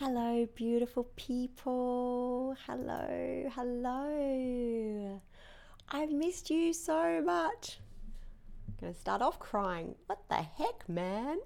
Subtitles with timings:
[0.00, 2.54] Hello, beautiful people.
[2.68, 5.20] Hello, hello.
[5.88, 7.80] I've missed you so much.
[8.68, 9.96] I'm gonna start off crying.
[10.06, 11.38] What the heck, man?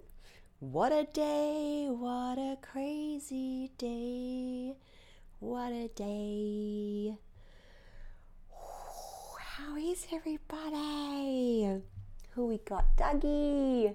[0.61, 4.75] What a day, what a crazy day.
[5.39, 7.17] What a day.
[9.39, 11.81] How is everybody?
[12.33, 12.99] Who we got?
[12.99, 13.95] Dougie.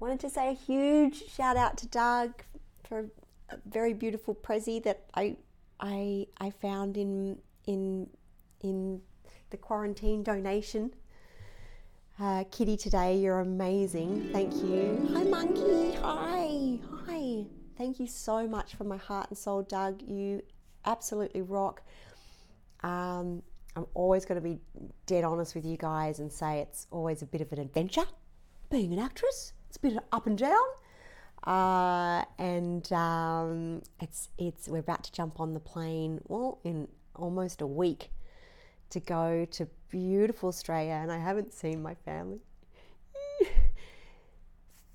[0.00, 2.42] Wanted to say a huge shout out to Doug
[2.82, 3.06] for
[3.66, 5.36] very beautiful prezi that I
[5.80, 8.08] I I found in in
[8.60, 9.00] in
[9.50, 10.94] the quarantine donation.
[12.20, 14.28] Uh, Kitty, today you're amazing.
[14.32, 15.08] Thank you.
[15.14, 15.96] Hi, monkey.
[16.02, 17.46] Hi, hi.
[17.76, 20.02] Thank you so much from my heart and soul, Doug.
[20.02, 20.42] You
[20.84, 21.82] absolutely rock.
[22.82, 23.42] Um,
[23.74, 24.60] I'm always going to be
[25.06, 28.04] dead honest with you guys and say it's always a bit of an adventure
[28.70, 29.52] being an actress.
[29.68, 30.66] It's a bit of up and down.
[31.44, 36.20] Uh, and um, it's it's we're about to jump on the plane.
[36.28, 38.10] Well, in almost a week
[38.90, 42.40] to go to beautiful Australia, and I haven't seen my family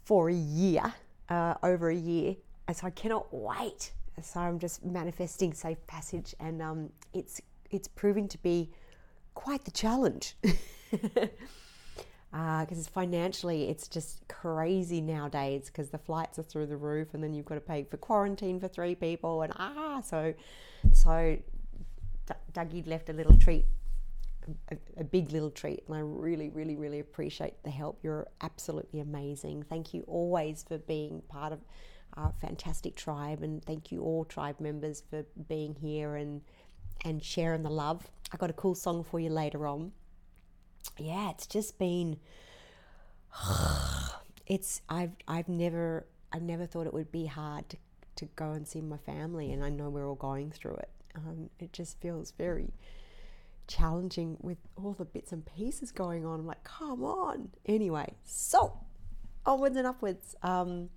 [0.06, 0.94] for a year,
[1.30, 2.36] uh, over a year,
[2.68, 3.92] and so I cannot wait.
[4.22, 7.42] So I'm just manifesting safe passage, and um, it's
[7.72, 8.72] it's proving to be
[9.34, 10.36] quite the challenge.
[12.38, 17.24] Because uh, financially, it's just crazy nowadays because the flights are through the roof, and
[17.24, 20.36] then you've got to pay for quarantine for three people, and ah, so
[20.94, 21.38] so
[22.28, 23.66] D- Dougie left a little treat,
[24.70, 27.98] a, a big little treat, and I really, really, really appreciate the help.
[28.04, 29.64] You're absolutely amazing.
[29.64, 31.60] Thank you always for being part of
[32.18, 36.42] our fantastic tribe, and thank you all tribe members for being here and
[37.04, 38.12] and sharing the love.
[38.32, 39.92] I got a cool song for you later on.
[40.98, 42.18] Yeah, it's just been
[44.48, 47.78] it's I've I've never I never thought it would be hard to,
[48.18, 50.90] to go and see my family and I know we're all going through it.
[51.16, 52.74] Um, it just feels very
[53.68, 56.40] challenging with all the bits and pieces going on.
[56.40, 57.50] I'm like, come on.
[57.66, 58.80] Anyway, so
[59.46, 60.36] onwards and upwards.
[60.44, 60.90] Um,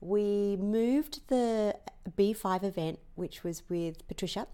[0.00, 1.76] we moved the
[2.16, 4.46] B5 event, which was with Patricia,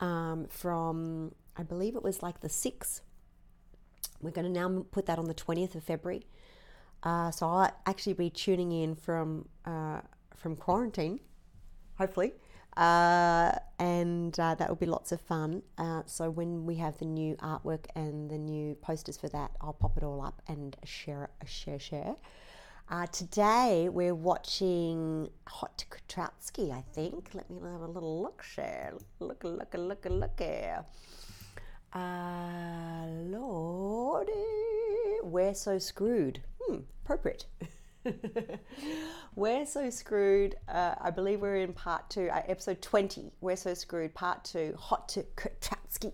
[0.00, 3.00] um, from I believe it was like the 6th.
[4.22, 6.24] We're going to now put that on the 20th of February.
[7.02, 10.00] Uh, so I'll actually be tuning in from uh,
[10.36, 11.20] from quarantine,
[11.98, 12.32] hopefully,
[12.76, 15.62] uh, and uh, that will be lots of fun.
[15.78, 19.72] Uh, so when we have the new artwork and the new posters for that, I'll
[19.72, 22.14] pop it all up and share share share.
[22.88, 27.30] Uh, today we're watching Hot to Kotrouski, I think.
[27.32, 28.92] Let me have a little look, share.
[29.18, 30.84] Look, look, look, look here.
[31.94, 34.32] Uh, Lordy,
[35.22, 36.40] we're so screwed.
[36.60, 37.44] Hmm, appropriate.
[39.36, 40.56] we're so screwed.
[40.68, 43.32] Uh, I believe we're in part two, uh, episode 20.
[43.42, 46.12] We're so screwed, part two, Hot to Kotrouski.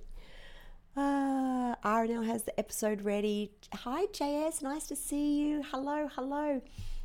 [0.96, 3.52] Uh, RNL has the episode ready.
[3.72, 4.62] Hi, JS.
[4.62, 5.62] Nice to see you.
[5.70, 6.60] Hello, hello.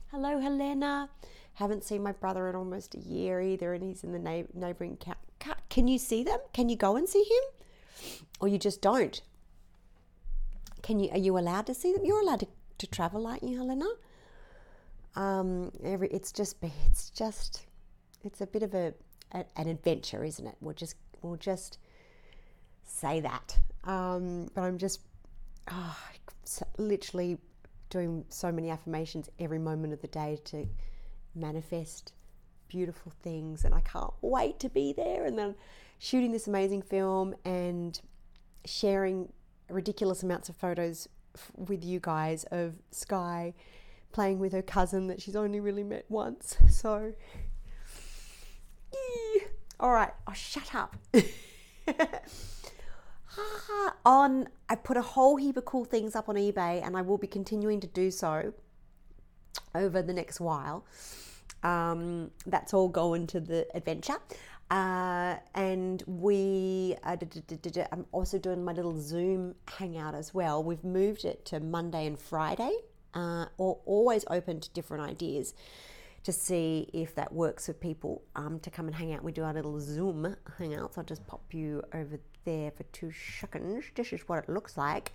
[0.09, 1.09] Hello, Helena.
[1.53, 5.19] Haven't seen my brother in almost a year either, and he's in the neighboring camp.
[5.69, 6.39] Can you see them?
[6.53, 7.52] Can you go and see him?
[8.39, 9.21] Or you just don't?
[10.81, 11.09] Can you?
[11.11, 12.03] Are you allowed to see them?
[12.05, 12.47] You're allowed to,
[12.79, 13.85] to travel, aren't you, Helena?
[15.15, 17.65] Um, every it's just it's just
[18.23, 18.93] it's a bit of a,
[19.31, 20.55] a an adventure, isn't it?
[20.59, 21.77] We'll just we'll just
[22.85, 23.59] say that.
[23.85, 25.01] Um, but I'm just
[25.71, 25.97] oh,
[26.77, 27.37] literally
[27.89, 30.67] doing so many affirmations every moment of the day to
[31.35, 32.13] manifest
[32.67, 35.25] beautiful things, and I can't wait to be there.
[35.25, 35.55] And then
[36.03, 38.01] shooting this amazing film and
[38.65, 39.31] sharing
[39.69, 43.53] ridiculous amounts of photos f- with you guys of Sky
[44.11, 46.57] playing with her cousin that she's only really met once.
[46.69, 47.13] So,
[49.79, 50.97] all right, oh, shut up.
[54.05, 57.17] on I put a whole heap of cool things up on eBay and I will
[57.17, 58.53] be continuing to do so
[59.73, 60.85] over the next while.
[61.63, 64.17] Um, that's all going to the adventure.
[64.69, 67.15] Uh, and we, uh,
[67.91, 70.63] I'm also doing my little Zoom hangout as well.
[70.63, 72.71] We've moved it to Monday and Friday,
[73.13, 75.53] uh, or always open to different ideas
[76.23, 79.23] to see if that works for people um, to come and hang out.
[79.23, 80.97] We do our little Zoom hangouts.
[80.97, 83.85] I'll just pop you over there for two seconds.
[83.95, 85.11] This is what it looks like.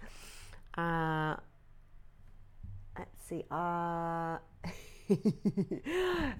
[0.76, 1.36] Uh,
[2.96, 3.44] let's see.
[3.50, 4.36] Uh,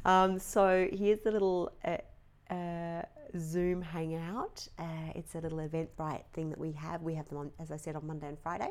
[0.08, 1.96] um, so here's the little uh,
[2.50, 3.02] uh,
[3.38, 4.66] Zoom hangout.
[4.78, 7.02] Uh, it's a little Eventbrite thing that we have.
[7.02, 8.70] We have them on, as I said, on Monday and Friday,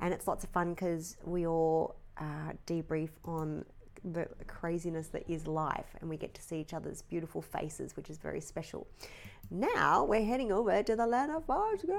[0.00, 3.64] and it's lots of fun because we all uh, debrief on
[4.04, 8.10] the craziness that is life and we get to see each other's beautiful faces, which
[8.10, 8.86] is very special.
[9.50, 11.94] Now we're heading over to the land of Farscape.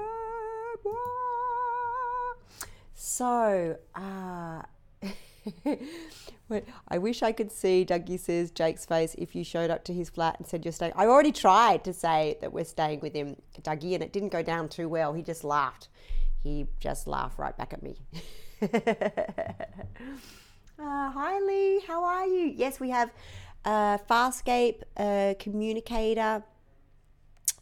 [2.94, 4.62] So, uh,
[6.88, 10.10] I wish I could see Dougie says Jake's face if you showed up to his
[10.10, 10.92] flat and said you're staying.
[10.94, 14.42] I already tried to say that we're staying with him, Dougie, and it didn't go
[14.42, 15.12] down too well.
[15.12, 15.88] He just laughed.
[16.42, 17.96] He just laughed right back at me.
[20.76, 22.46] Uh, hi Lee, how are you?
[22.46, 23.08] Yes, we have
[23.64, 26.42] uh, Farscape uh, communicator.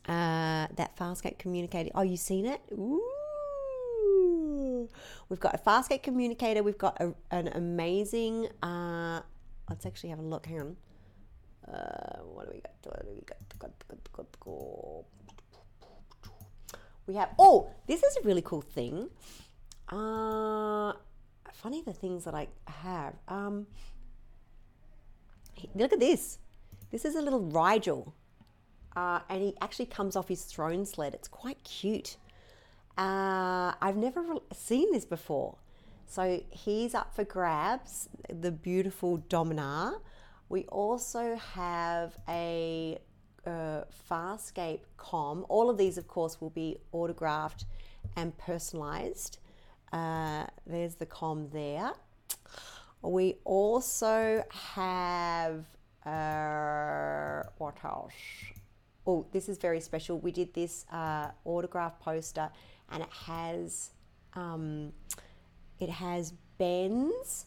[0.08, 1.90] Uh, that Farscape communicator.
[1.94, 2.62] Oh, you seen it?
[2.72, 3.21] Ooh.
[5.28, 6.62] We've got a Farscape communicator.
[6.62, 8.48] We've got a, an amazing.
[8.62, 9.20] Uh,
[9.68, 10.46] let's actually have a look.
[10.46, 10.76] Hang on.
[11.68, 12.72] Uh, what do we got?
[12.82, 13.36] What do we got?
[17.06, 17.30] We have.
[17.38, 19.08] Oh, this is a really cool thing.
[19.88, 20.92] Uh,
[21.52, 23.14] funny the things that I have.
[23.28, 23.66] Um,
[25.74, 26.38] look at this.
[26.90, 28.12] This is a little Rygel.
[28.94, 31.14] Uh, and he actually comes off his throne sled.
[31.14, 32.16] It's quite cute.
[32.96, 35.56] Uh, I've never re- seen this before.
[36.06, 40.00] So he's up for grabs, the beautiful Dominar.
[40.48, 42.98] We also have a
[43.46, 45.46] uh, Farscape com.
[45.48, 47.64] All of these, of course, will be autographed
[48.16, 49.38] and personalized.
[49.92, 51.92] Uh, there's the com there.
[53.00, 55.64] We also have
[56.04, 58.12] uh, what else?
[59.06, 60.18] Oh, this is very special.
[60.18, 62.50] We did this uh, autograph poster,
[62.92, 63.90] and it has
[64.34, 64.92] um,
[65.78, 67.46] it has Ben's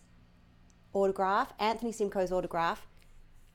[0.94, 2.88] autograph, Anthony Simcoe's autograph,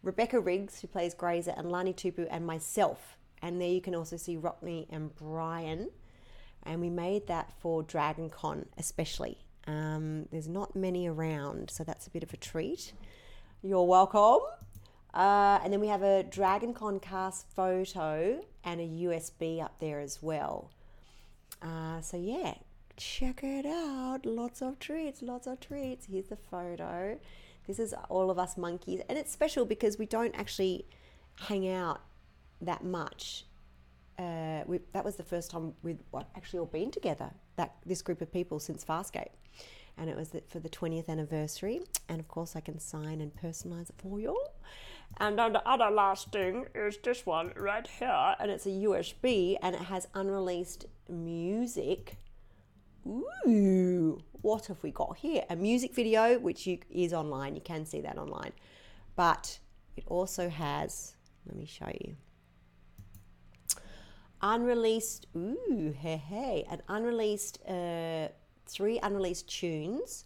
[0.02, 3.18] Rebecca Riggs, who plays Grayza, and Lani Tupu, and myself.
[3.42, 5.90] And there you can also see Rockne and Brian.
[6.64, 9.38] And we made that for Dragon Con, especially.
[9.66, 12.92] Um, there's not many around, so that's a bit of a treat.
[13.62, 14.40] You're welcome.
[15.12, 20.00] Uh, and then we have a Dragon Con cast photo and a USB up there
[20.00, 20.70] as well.
[21.62, 22.54] Uh, so yeah,
[22.96, 24.24] check it out.
[24.24, 26.06] Lots of treats, lots of treats.
[26.06, 27.18] Here's the photo.
[27.66, 30.86] This is all of us monkeys, and it's special because we don't actually
[31.36, 32.00] hang out
[32.60, 33.46] that much.
[34.18, 35.98] Uh, we, that was the first time we'd
[36.36, 37.30] actually all been together.
[37.56, 39.32] That this group of people since Farscape,
[39.96, 41.80] and it was for the 20th anniversary.
[42.08, 44.36] And of course, I can sign and personalize it for you.
[45.18, 49.56] And then the other last thing is this one right here, and it's a USB,
[49.62, 52.16] and it has unreleased music.
[53.06, 55.44] Ooh, what have we got here?
[55.50, 57.54] A music video, which you, is online.
[57.54, 58.52] You can see that online,
[59.16, 59.58] but
[59.96, 61.16] it also has.
[61.46, 62.16] Let me show you.
[64.42, 65.26] Unreleased.
[65.36, 67.58] Ooh, hey hey, an unreleased.
[67.68, 68.28] Uh,
[68.66, 70.24] three unreleased tunes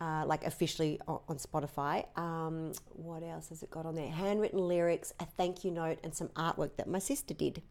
[0.00, 2.04] uh, like officially on, on Spotify.
[2.18, 4.08] Um, what else has it got on there?
[4.08, 7.62] Handwritten lyrics, a thank you note, and some artwork that my sister did.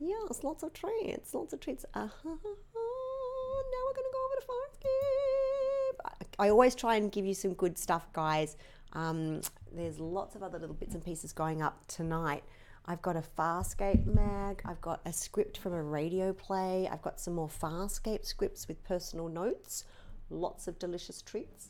[0.00, 1.84] Yes, lots of treats, lots of treats.
[1.94, 2.28] Uh-huh.
[2.28, 6.26] Now we're going to go over to Farscape.
[6.38, 8.56] I always try and give you some good stuff, guys.
[8.94, 9.40] Um,
[9.72, 12.42] there's lots of other little bits and pieces going up tonight.
[12.86, 14.60] I've got a Farscape mag.
[14.64, 16.88] I've got a script from a radio play.
[16.90, 19.84] I've got some more Farscape scripts with personal notes
[20.32, 21.68] lots of delicious treats.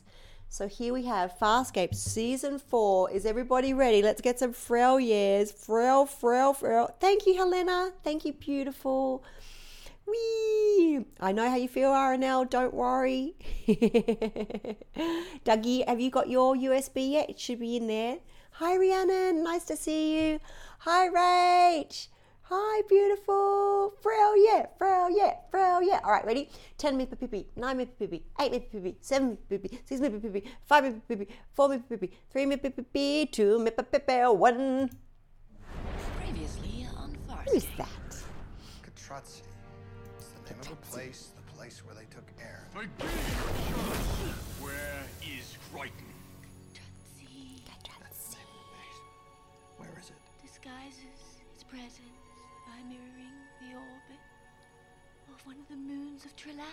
[0.49, 3.09] So here we have Farscape season four.
[3.09, 4.03] Is everybody ready?
[4.03, 5.51] Let's get some frail years.
[5.51, 6.95] Frail, frail, frail.
[6.99, 7.91] Thank you, Helena.
[8.03, 9.23] Thank you, beautiful.
[10.05, 11.05] Wee!
[11.19, 12.49] I know how you feel, RNL.
[12.49, 13.35] Don't worry.
[15.45, 17.29] Dougie, have you got your USB yet?
[17.29, 18.17] It should be in there.
[18.57, 19.43] Hi, Rhiannon.
[19.43, 20.39] Nice to see you.
[20.79, 22.07] Hi, Rach.
[22.47, 23.93] Hi, beautiful.
[24.01, 26.01] Frail, yeah, frail, yeah, frail, yeah.
[26.03, 26.49] All right, ready?
[26.77, 30.43] 10 me pipi, 9 me pipi, 8 me pipi, 7 me pipi, 6 me pipi,
[30.65, 34.89] 5 me pipi, 4 me pipi, 3 me pipi, 2 me pipi, 1.
[36.19, 37.51] Previously on Farscape.
[37.53, 37.87] Who's that?
[38.83, 39.41] Katratzi.
[40.17, 42.67] It's the name of a place, the place where they took air.
[44.59, 46.11] Where is Crichton?
[47.17, 47.63] See
[49.77, 50.15] Where is it?
[50.43, 52.02] disguises its presence
[55.45, 56.63] one of the moons of Trelas.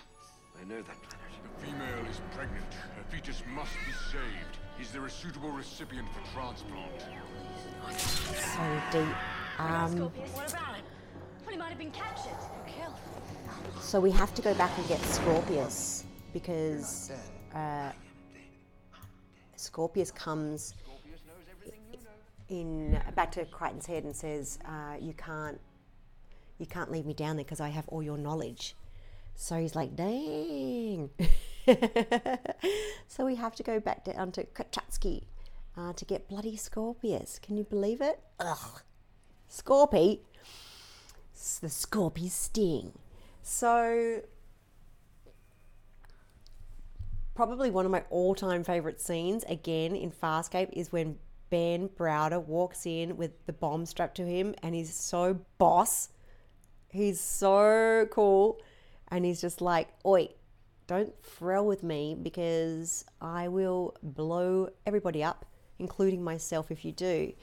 [0.59, 1.31] I know that planet.
[1.43, 2.73] The female is pregnant.
[2.73, 4.57] Her fetus must be saved.
[4.79, 7.01] Is there a suitable recipient for transplant?
[7.97, 9.15] So deep.
[9.59, 9.99] Um,
[10.33, 10.85] What about him?
[11.45, 12.95] Well, he might have been captured or killed.
[13.81, 17.11] so we have to go back and get Scorpius because
[17.53, 17.91] uh,
[19.55, 20.73] Scorpius comes
[22.49, 25.59] in back to Crichton's head and says, uh, "You can't,
[26.61, 28.75] you can't leave me down there because I have all your knowledge."
[29.35, 31.09] So he's like, "Dang!"
[33.07, 35.23] so we have to go back down to Kachatsky
[35.77, 37.39] uh, to get bloody Scorpius.
[37.39, 38.19] Can you believe it?
[38.39, 38.81] Ugh,
[39.49, 40.19] Scorpy.
[41.33, 42.93] It's the Scorpy sting.
[43.41, 44.21] So
[47.33, 51.17] probably one of my all-time favorite scenes again in Farscape is when
[51.49, 56.09] Ben Browder walks in with the bomb strapped to him and he's so boss.
[56.91, 58.59] He's so cool
[59.09, 60.29] and he's just like, "Oi,
[60.87, 65.45] don't frill with me because I will blow everybody up,
[65.79, 67.33] including myself if you do."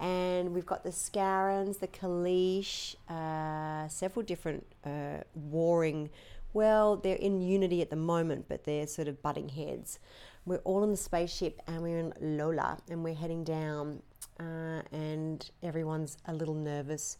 [0.00, 6.10] And we've got the Scarrans, the Kalish, uh, several different uh, warring.
[6.52, 9.98] Well, they're in unity at the moment, but they're sort of butting heads.
[10.46, 14.02] We're all in the spaceship and we're in Lola and we're heading down,
[14.40, 17.18] uh, and everyone's a little nervous,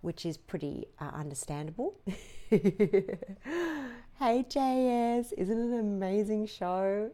[0.00, 1.94] which is pretty uh, understandable.
[2.50, 3.18] hey,
[4.20, 7.10] JS, isn't it an amazing show?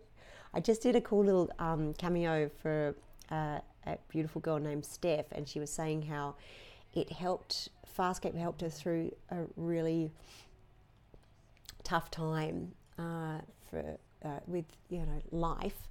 [0.54, 2.94] I just did a cool little um, cameo for
[3.30, 6.34] uh, a beautiful girl named Steph, and she was saying how
[6.94, 10.10] it helped, Farscape helped her through a really
[11.84, 13.38] tough time uh,
[13.70, 15.88] for uh, with you know life,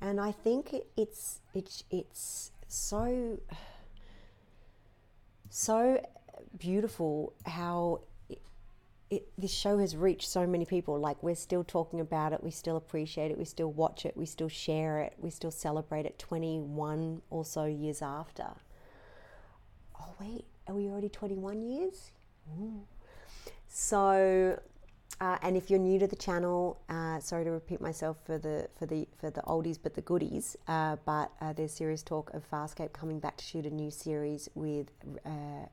[0.00, 3.38] and I think it's it's it's so
[5.50, 6.00] so
[6.58, 8.40] beautiful how it,
[9.10, 10.98] it, this show has reached so many people.
[10.98, 14.26] Like we're still talking about it, we still appreciate it, we still watch it, we
[14.26, 18.46] still share it, we still celebrate it 21 or so years after.
[20.00, 22.10] Oh, wait, are we already 21 years?
[23.68, 24.58] So,
[25.20, 28.68] uh, and if you're new to the channel, uh, sorry to repeat myself for the
[28.78, 32.48] for the for the oldies but the goodies, uh, but uh, there's serious talk of
[32.50, 34.88] Farscape coming back to shoot a new series with
[35.24, 35.66] uh,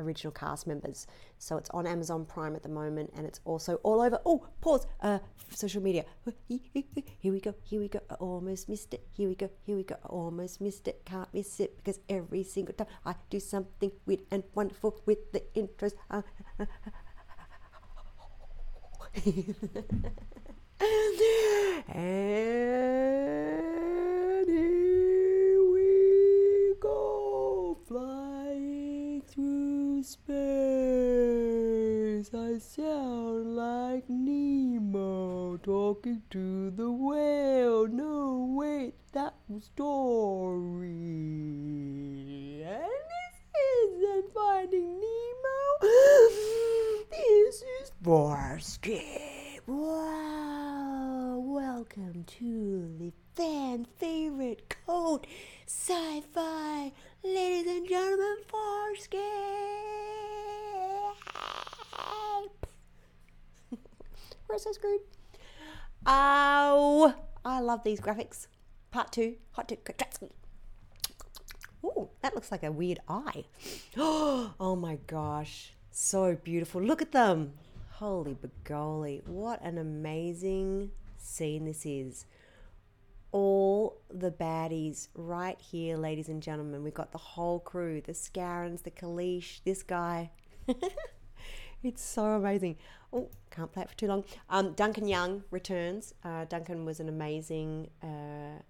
[0.00, 1.06] original cast members.
[1.38, 4.20] So it's on Amazon Prime at the moment, and it's also all over.
[4.24, 4.86] Oh, pause.
[5.00, 5.18] Uh,
[5.50, 6.04] social media.
[6.48, 7.54] Here we go.
[7.62, 8.00] Here we go.
[8.10, 9.06] I almost missed it.
[9.12, 9.50] Here we go.
[9.66, 9.96] Here we go.
[10.04, 11.02] I almost missed it.
[11.04, 15.42] Can't miss it because every single time I do something weird and wonderful with the
[15.54, 15.92] intros.
[16.10, 16.22] Uh,
[21.88, 23.89] and
[30.02, 30.34] space.
[32.34, 37.86] I sound like Nemo talking to the whale.
[37.86, 40.86] No, wait, that was Dory.
[42.64, 43.36] And this
[43.92, 45.80] isn't Finding Nemo.
[47.10, 49.60] this is Farscape.
[49.66, 55.26] Wow, welcome to the fan favorite cult
[55.66, 56.92] sci fi,
[57.24, 59.16] ladies and gentlemen, Farscape.
[64.46, 65.00] We're screwed.
[66.04, 68.46] Oh, I love these graphics.
[68.90, 70.32] Part two, hot tip, Kratratsky.
[71.82, 73.44] Ooh, that looks like a weird eye.
[73.96, 75.72] Oh my gosh.
[75.90, 76.82] So beautiful.
[76.82, 77.54] Look at them.
[77.92, 79.26] Holy begoli.
[79.26, 82.26] What an amazing scene this is.
[83.32, 86.82] All the baddies right here, ladies and gentlemen.
[86.82, 90.30] We've got the whole crew the Scarrans, the Kalish, this guy.
[91.82, 92.76] it's so amazing.
[93.12, 94.24] Oh, can't play it for too long.
[94.48, 96.14] Um, Duncan Young returns.
[96.24, 97.90] Uh, Duncan was an amazing.
[98.02, 98.62] Uh,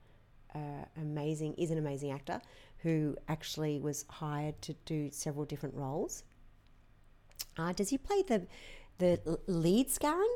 [0.54, 2.40] uh, amazing is an amazing actor
[2.78, 6.24] who actually was hired to do several different roles.
[7.56, 8.46] Uh, does he play the
[8.98, 10.28] the lead Scarran?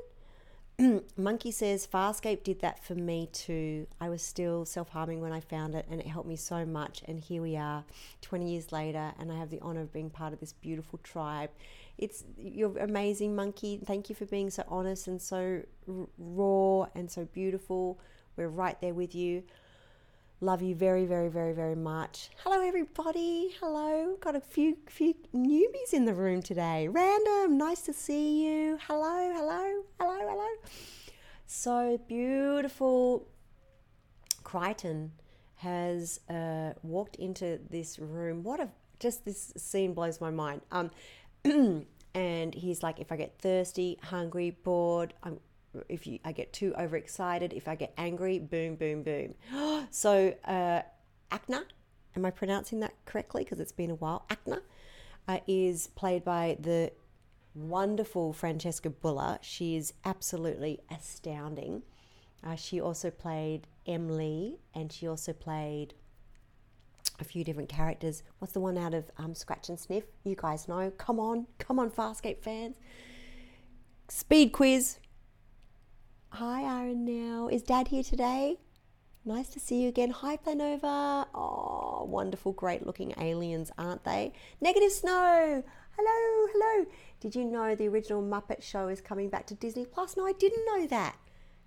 [1.16, 3.86] Monkey says Farscape did that for me too.
[4.00, 7.02] I was still self harming when I found it, and it helped me so much.
[7.06, 7.84] And here we are,
[8.22, 11.50] 20 years later, and I have the honor of being part of this beautiful tribe.
[11.96, 13.80] It's you're amazing, Monkey.
[13.84, 15.62] Thank you for being so honest and so
[16.18, 18.00] raw and so beautiful.
[18.36, 19.44] We're right there with you.
[20.44, 22.28] Love you very, very, very, very much.
[22.44, 23.54] Hello, everybody.
[23.60, 24.14] Hello.
[24.20, 26.86] Got a few few newbies in the room today.
[26.86, 27.56] Random.
[27.56, 28.78] Nice to see you.
[28.86, 30.48] Hello, hello, hello, hello.
[31.46, 33.26] So beautiful.
[34.42, 35.12] Crichton
[35.54, 38.42] has uh, walked into this room.
[38.42, 38.68] What a
[39.00, 40.60] just this scene blows my mind.
[40.70, 40.90] Um,
[42.14, 45.40] and he's like, if I get thirsty, hungry, bored, I'm
[45.88, 49.34] if you I get too overexcited, if I get angry, boom, boom, boom.
[49.90, 50.82] so uh,
[51.30, 51.64] Akhna,
[52.16, 53.44] am I pronouncing that correctly?
[53.44, 54.26] Because it's been a while.
[54.30, 54.60] Akhna
[55.28, 56.92] uh, is played by the
[57.54, 59.38] wonderful Francesca Buller.
[59.42, 61.82] She is absolutely astounding.
[62.42, 65.94] Uh, she also played M'Lee, and she also played
[67.20, 68.22] a few different characters.
[68.38, 70.04] What's the one out of um, Scratch and Sniff?
[70.24, 70.92] You guys know.
[70.98, 72.76] Come on, come on, Farscape fans.
[74.08, 74.98] Speed quiz.
[76.38, 77.04] Hi, Aaron.
[77.04, 78.56] Now is Dad here today?
[79.24, 80.10] Nice to see you again.
[80.10, 81.26] Hi, Planova.
[81.32, 84.32] Oh, wonderful, great looking aliens, aren't they?
[84.60, 85.62] Negative Snow.
[85.96, 86.86] Hello, hello.
[87.20, 90.16] Did you know the original Muppet show is coming back to Disney Plus?
[90.16, 91.14] No, I didn't know that.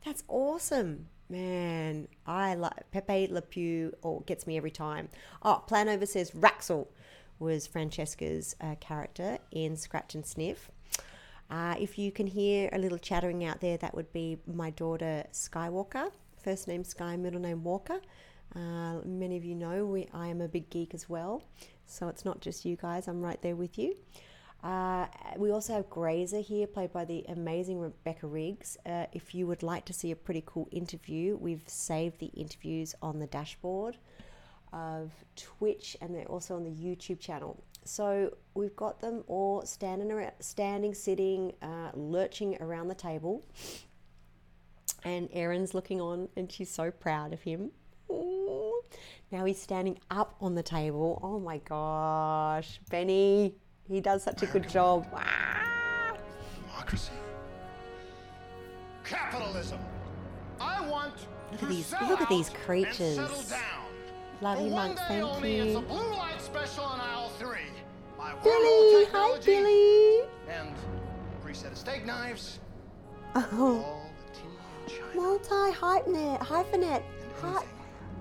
[0.03, 1.07] That's awesome.
[1.29, 5.07] Man, I like Pepe Le Pew or gets me every time.
[5.43, 6.87] Oh, Planover says Raxil
[7.39, 10.69] was Francesca's uh, character in Scratch and Sniff.
[11.49, 15.23] Uh, if you can hear a little chattering out there, that would be my daughter
[15.31, 16.11] Skywalker.
[16.43, 17.99] First name Sky, middle name Walker.
[18.55, 21.43] Uh, many of you know we, I am a big geek as well,
[21.85, 23.95] so it's not just you guys, I'm right there with you.
[24.63, 25.05] Uh,
[25.37, 28.77] we also have Grayza here, played by the amazing Rebecca Riggs.
[28.85, 32.95] Uh, if you would like to see a pretty cool interview, we've saved the interviews
[33.01, 33.97] on the dashboard
[34.73, 37.63] of Twitch and they're also on the YouTube channel.
[37.87, 43.45] So we've got them all standing, around, standing, sitting, uh, lurching around the table.
[45.05, 47.71] And Aeryn's looking on and she's so proud of him.
[48.11, 48.81] Ooh.
[49.31, 51.19] Now he's standing up on the table.
[51.23, 52.79] Oh my gosh.
[52.89, 53.55] Benny,
[53.87, 55.05] he does such a good job.
[56.67, 57.11] Democracy.
[59.05, 59.79] Capitalism.
[60.59, 61.13] I want
[61.51, 63.53] Look at these- look at these creatures.
[64.41, 65.01] Love you, Monks.
[65.07, 65.83] Thank you.
[68.43, 70.21] Billy, hi technology Billy.
[70.49, 70.75] And
[71.41, 72.59] free set of steak knives.
[73.35, 77.03] Oh, All the tea multi hyphenate, hyphenate,
[77.41, 77.63] hi,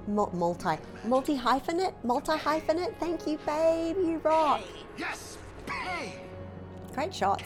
[0.09, 2.97] multi, multi hyphenate, multi hyphenate.
[2.99, 3.97] Thank you, babe.
[3.97, 4.63] You rock.
[4.99, 5.39] Yes!
[5.67, 6.15] Pay!
[6.95, 7.45] Great shots.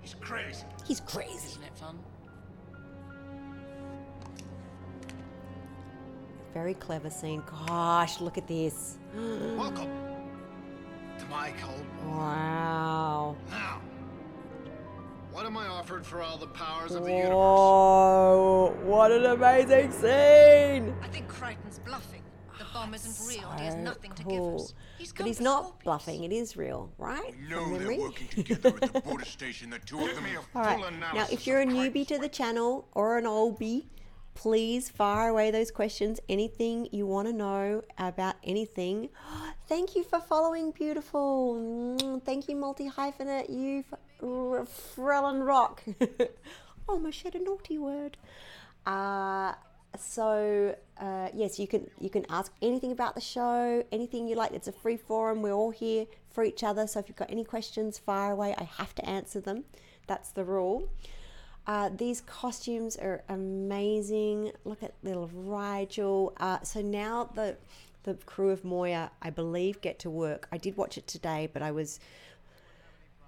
[0.00, 0.64] He's crazy.
[0.86, 1.32] He's crazy.
[1.34, 1.98] Isn't it fun?
[6.54, 7.42] Very clever scene.
[7.66, 8.98] Gosh, look at this.
[9.14, 10.07] Welcome
[11.18, 12.16] to my cold war.
[12.16, 13.36] Wow.
[13.50, 13.80] Now,
[15.32, 17.34] what am I offered for all the powers of the universe?
[17.34, 20.94] Whoa, what an amazing scene!
[21.02, 22.22] I think Crichton's bluffing.
[22.58, 24.62] The oh, bomb isn't real and he has So nothing to give cool.
[24.62, 24.74] us.
[24.98, 25.84] He's But he's not Scorpius.
[25.84, 27.34] bluffing, it is real, right?
[27.40, 30.24] We know they're working together at the border station, the two of them.
[30.54, 30.92] All right.
[31.14, 33.86] Now, if you're a newbie to the channel or an oldie,
[34.38, 36.20] please fire away those questions.
[36.28, 39.08] Anything you want to know about anything.
[39.68, 42.20] Thank you for following, beautiful.
[42.24, 43.50] Thank you, multi hyphenate.
[43.50, 45.82] You, f- Frellin Rock.
[46.88, 48.16] Almost said a naughty word.
[48.86, 49.54] Uh,
[49.98, 54.52] so uh, yes, you can you can ask anything about the show, anything you like.
[54.52, 55.42] It's a free forum.
[55.42, 56.86] We're all here for each other.
[56.86, 58.54] So if you've got any questions, fire away.
[58.56, 59.64] I have to answer them.
[60.06, 60.88] That's the rule.
[61.68, 64.50] Uh, these costumes are amazing.
[64.64, 66.32] Look at little Rygel.
[66.38, 67.56] Uh, so now the
[68.04, 70.48] the crew of Moya, I believe, get to work.
[70.50, 72.00] I did watch it today, but I was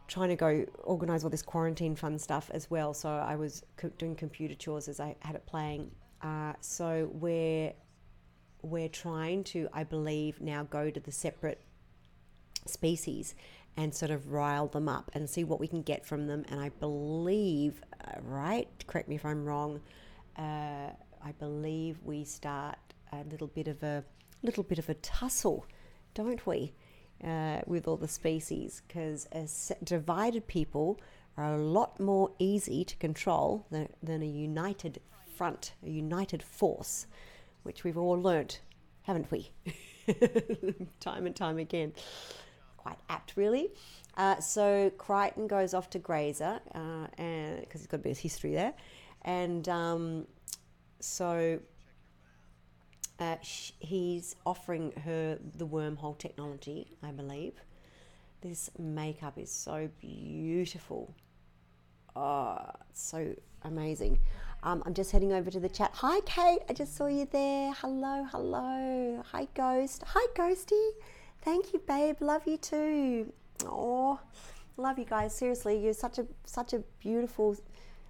[0.08, 2.94] trying to go organize all this quarantine fun stuff as well.
[2.94, 5.90] So I was co- doing computer chores as I had it playing.
[6.22, 7.74] Uh, so we're
[8.62, 11.60] we're trying to, I believe, now go to the separate
[12.66, 13.34] species
[13.76, 16.44] and sort of rile them up and see what we can get from them.
[16.48, 17.82] And I believe,
[18.22, 18.68] right?
[18.86, 19.80] Correct me if I'm wrong.
[20.36, 20.90] Uh,
[21.22, 22.78] I believe we start
[23.12, 24.04] a little bit of a
[24.42, 25.66] little bit of a tussle,
[26.14, 26.72] don't we,
[27.24, 28.82] uh, with all the species?
[28.86, 29.26] Because
[29.84, 31.00] divided people
[31.36, 35.00] are a lot more easy to control than, than a united
[35.36, 37.06] front, a united force,
[37.62, 38.60] which we've all learnt,
[39.02, 39.50] haven't we?
[41.00, 41.92] time and time again.
[42.76, 43.70] Quite apt, really.
[44.20, 48.18] Uh, so Crichton goes off to Grayza, uh, and because he's got a bit of
[48.18, 48.74] history there,
[49.22, 50.26] and um,
[50.98, 51.58] so
[53.18, 57.54] uh, sh- he's offering her the wormhole technology, I believe.
[58.42, 61.14] This makeup is so beautiful.
[62.14, 62.58] Oh,
[62.92, 64.18] so amazing.
[64.62, 65.92] Um, I'm just heading over to the chat.
[65.94, 66.60] Hi, Kate.
[66.68, 67.72] I just saw you there.
[67.72, 69.24] Hello, hello.
[69.32, 70.04] Hi, Ghost.
[70.08, 70.90] Hi, Ghosty.
[71.40, 72.16] Thank you, babe.
[72.20, 73.32] Love you too.
[73.66, 74.20] Oh,
[74.76, 75.34] love you guys.
[75.34, 77.56] Seriously, you're such a such a beautiful,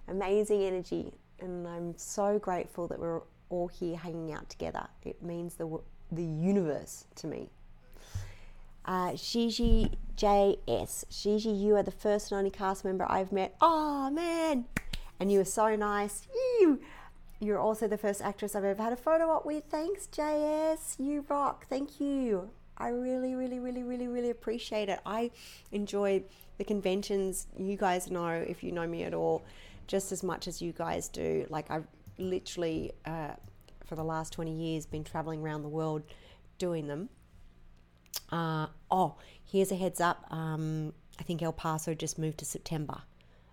[0.07, 4.87] amazing energy, and I'm so grateful that we're all here hanging out together.
[5.03, 5.79] It means the
[6.11, 7.49] the universe to me.
[8.83, 11.05] Uh, Shiji JS.
[11.09, 13.55] Shiji, you are the first and only cast member I've met.
[13.61, 14.65] Oh man,
[15.19, 16.27] and you were so nice.
[16.59, 16.81] You.
[17.39, 19.63] You're also the first actress I've ever had a photo op with.
[19.65, 20.99] Thanks, JS.
[20.99, 21.65] You rock.
[21.67, 22.51] Thank you.
[22.81, 24.99] I really, really, really, really, really appreciate it.
[25.05, 25.29] I
[25.71, 26.23] enjoy
[26.57, 27.45] the conventions.
[27.55, 29.43] You guys know, if you know me at all,
[29.85, 31.45] just as much as you guys do.
[31.49, 31.85] Like, I've
[32.17, 33.33] literally, uh,
[33.85, 36.01] for the last 20 years, been traveling around the world
[36.57, 37.09] doing them.
[38.31, 39.15] Uh, oh,
[39.45, 40.25] here's a heads up.
[40.31, 42.99] Um, I think El Paso just moved to September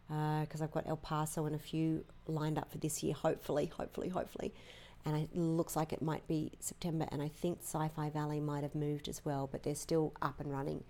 [0.08, 4.08] because I've got El Paso and a few lined up for this year, hopefully, hopefully,
[4.08, 4.54] hopefully.
[5.04, 8.62] And it looks like it might be September, and I think Sci Fi Valley might
[8.62, 10.84] have moved as well, but they're still up and running.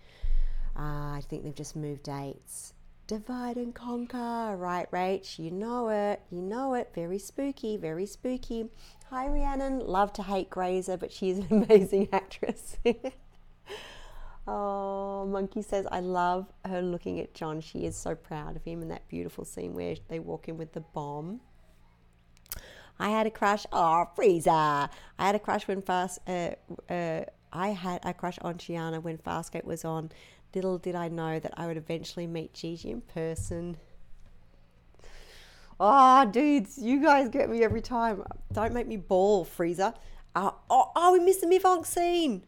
[0.76, 2.72] Uh, I think they've just moved dates.
[3.06, 5.38] Divide and conquer, right, Rach?
[5.38, 6.90] You know it, you know it.
[6.94, 8.68] Very spooky, very spooky.
[9.10, 9.80] Hi, Rhiannon.
[9.80, 12.76] Love to hate Grayza, but she's an amazing actress.
[14.50, 17.60] Oh, Monkey says, I love her looking at John.
[17.60, 20.72] She is so proud of him in that beautiful scene where they walk in with
[20.72, 21.42] the bomb.
[22.98, 23.64] I had a crush.
[23.72, 24.50] Oh, Freezer.
[24.50, 26.18] I had a crush when Fast.
[26.26, 26.50] Uh,
[26.90, 30.10] uh, I had a crush on Chiana when Farscape was on.
[30.54, 33.76] Little did I know that I would eventually meet Gigi in person.
[35.80, 38.24] Oh, dudes, you guys get me every time.
[38.52, 39.94] Don't make me bawl, Freezer.
[40.34, 42.44] Uh, oh, oh, we missed the Mivonk scene.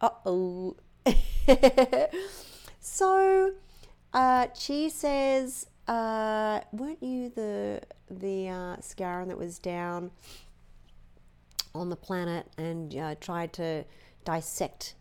[0.00, 0.76] Uh oh.
[2.80, 3.52] so,
[4.12, 10.10] uh, Chi says, uh, weren't you the the uh, Scarran that was down
[11.74, 13.84] on the planet and uh, tried to
[14.24, 14.94] dissect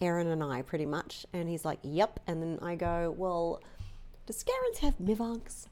[0.00, 1.24] Aeryn and I pretty much?
[1.32, 2.18] And he's like, yep.
[2.26, 3.62] And then I go, well,
[4.26, 5.66] do Scarrans have Mivonks?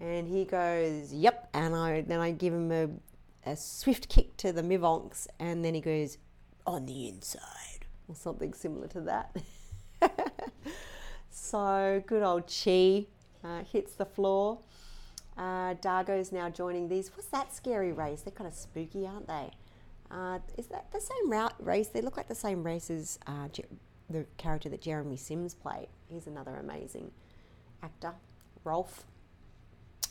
[0.00, 1.48] And he goes, yep.
[1.54, 2.90] And I then I give him a,
[3.50, 6.18] a swift kick to the Mivonks, and then he goes,
[6.66, 9.34] on the inside or something similar to that.
[11.30, 13.06] so good old Chi
[13.44, 14.58] uh, hits the floor.
[15.36, 17.10] Uh, Dargo's now joining these.
[17.14, 18.22] What's that scary race?
[18.22, 19.50] They're kind of spooky, aren't they?
[20.10, 21.88] Uh, is that the same route race?
[21.88, 23.48] They look like the same race as uh,
[24.08, 25.88] the character that Jeremy Sims played.
[26.08, 27.12] He's another amazing
[27.82, 28.14] actor,
[28.64, 29.04] Rolf.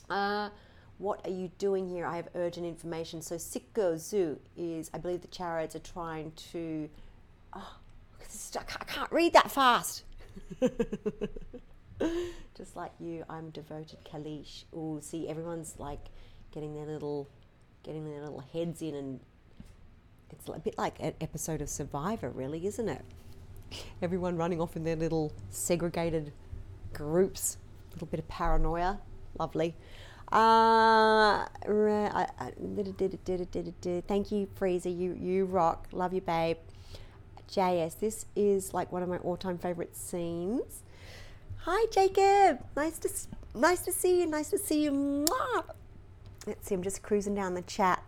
[0.10, 0.50] Uh,
[0.98, 2.06] what are you doing here?
[2.06, 3.22] I have urgent information.
[3.22, 6.89] So Sikozu is, I believe the Charrids are trying to.
[7.54, 7.76] Oh,
[8.56, 10.04] I can't read that fast.
[12.60, 14.65] Just like you, I'm devoted Kalish.
[14.76, 16.08] Oh, see, everyone's like
[16.52, 17.30] getting their little,
[17.84, 19.22] getting their little heads in, and
[20.30, 23.06] it's a bit like an episode of Survivor, really, isn't it?
[24.02, 26.34] Everyone running off in their little segregated
[26.91, 27.56] groups.
[27.91, 29.00] A little bit of paranoia.
[29.39, 29.74] Lovely.
[30.30, 31.45] Uh,
[34.06, 34.89] thank you, Freezer.
[34.89, 35.88] You you rock.
[35.93, 36.58] Love you, babe.
[37.50, 40.84] JS, this is like one of my all-time favorite scenes.
[41.63, 42.63] Hi, Jacob.
[42.78, 43.10] Nice to
[43.54, 44.28] nice to see you.
[44.28, 44.91] Nice to see you.
[44.91, 45.63] Mwah.
[46.48, 46.74] Let's see.
[46.74, 48.02] I'm just cruising down the chat.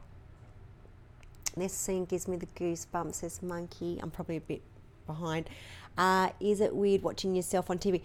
[1.57, 3.15] This scene gives me the goosebumps.
[3.15, 3.99] Says monkey.
[4.01, 4.61] I'm probably a bit
[5.05, 5.49] behind.
[5.97, 8.01] Uh, is it weird watching yourself on TV?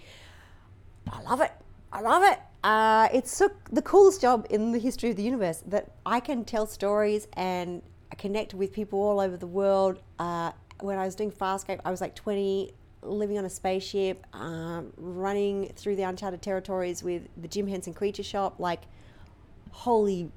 [1.12, 1.52] I love it.
[1.92, 2.40] I love it.
[2.64, 6.66] Uh, it's the coolest job in the history of the universe that I can tell
[6.66, 7.82] stories and
[8.18, 10.00] connect with people all over the world.
[10.18, 12.72] Uh, when I was doing Farscape, I was like 20,
[13.06, 18.24] living on a spaceship, um, running through the uncharted territories with the Jim Henson Creature
[18.24, 18.56] Shop.
[18.58, 18.82] Like,
[19.70, 20.30] holy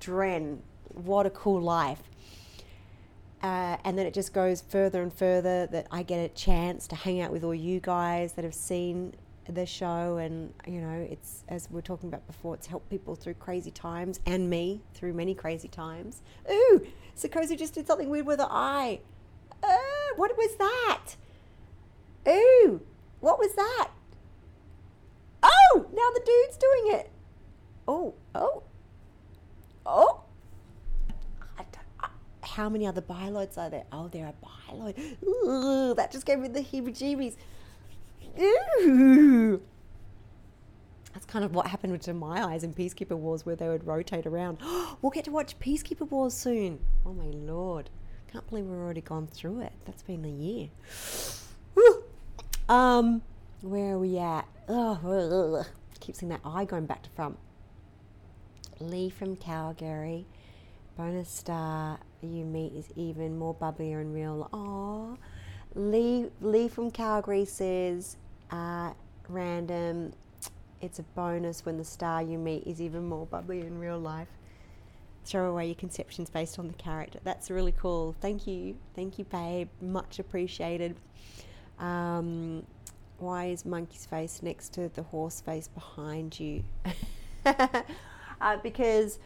[0.00, 0.62] Dren,
[0.94, 2.02] what a cool life.
[3.42, 6.96] Uh, and then it just goes further and further that I get a chance to
[6.96, 9.14] hang out with all you guys that have seen
[9.48, 13.14] the show and you know it's as we are talking about before it's helped people
[13.14, 16.84] through crazy times and me through many crazy times ooh
[17.16, 18.98] Sikozu just did something weird with her eye
[19.62, 19.76] uh,
[20.16, 21.14] what was that
[22.28, 22.80] ooh
[23.20, 23.88] what was that
[25.42, 27.10] oh now the dude's doing it
[27.88, 28.62] oh oh
[29.84, 30.22] oh
[31.58, 31.64] I
[32.56, 33.84] how many other Bioloids are there?
[33.92, 34.98] Oh, there are Bioloids.
[35.22, 37.36] Ooh, that just gave me the heebie-jeebies.
[38.40, 39.60] Ooh.
[41.12, 44.26] That's kind of what happened to my eyes in Peacekeeper Wars, where they would rotate
[44.26, 44.58] around.
[45.02, 46.78] we'll get to watch Peacekeeper Wars soon.
[47.04, 47.90] Oh my lord!
[48.32, 49.72] Can't believe we've already gone through it.
[49.84, 50.68] That's been a year.
[52.68, 53.22] Um,
[53.60, 54.46] where are we at?
[54.68, 55.66] Oh, ugh.
[56.00, 57.38] keep seeing that eye going back to front.
[58.80, 60.26] Lee from Calgary.
[60.96, 64.48] Bonus star you meet is even more bubblier and real.
[64.52, 65.16] Oh,
[65.74, 68.16] Lee Lee from Calgary says,
[68.50, 68.92] uh,
[69.28, 70.12] random.
[70.80, 74.28] It's a bonus when the star you meet is even more bubbly in real life.
[75.24, 77.18] Throw away your conceptions based on the character.
[77.24, 78.14] That's really cool.
[78.20, 79.68] Thank you, thank you, babe.
[79.80, 80.96] Much appreciated.
[81.78, 82.66] Um,
[83.18, 86.64] why is monkey's face next to the horse face behind you?
[87.46, 89.18] uh, because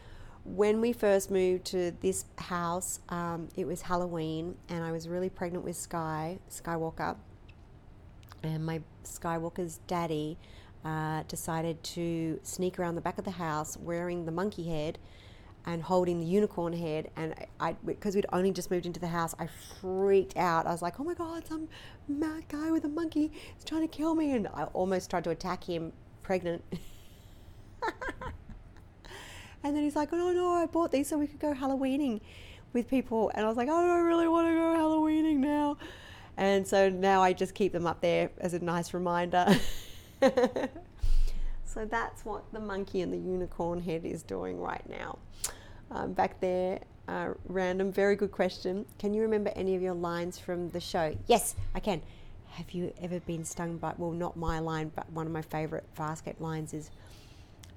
[0.43, 5.29] when we first moved to this house, um, it was Halloween, and I was really
[5.29, 7.15] pregnant with Sky Skywalker,
[8.43, 10.37] and my Skywalker's daddy
[10.83, 14.97] uh, decided to sneak around the back of the house wearing the monkey head
[15.65, 17.11] and holding the unicorn head.
[17.15, 19.47] And I, because we'd only just moved into the house, I
[19.79, 20.65] freaked out.
[20.67, 21.67] I was like, "Oh my god, some
[22.07, 25.29] mad guy with a monkey is trying to kill me!" And I almost tried to
[25.29, 25.93] attack him,
[26.23, 26.63] pregnant.
[29.63, 32.21] and then he's like, "Oh no, I bought these so we could go Halloweening
[32.73, 35.77] with people." And I was like, Oh, "I don't really want to go Halloweening now."
[36.37, 39.45] And so now I just keep them up there as a nice reminder.
[41.73, 45.17] so that's what the monkey and the unicorn head is doing right now.
[45.89, 48.85] Um, back there, uh, random, very good question.
[48.99, 51.15] Can you remember any of your lines from the show?
[51.27, 52.01] Yes, I can.
[52.51, 55.85] Have you ever been stung by, well, not my line, but one of my favourite
[55.95, 56.91] Farscape lines is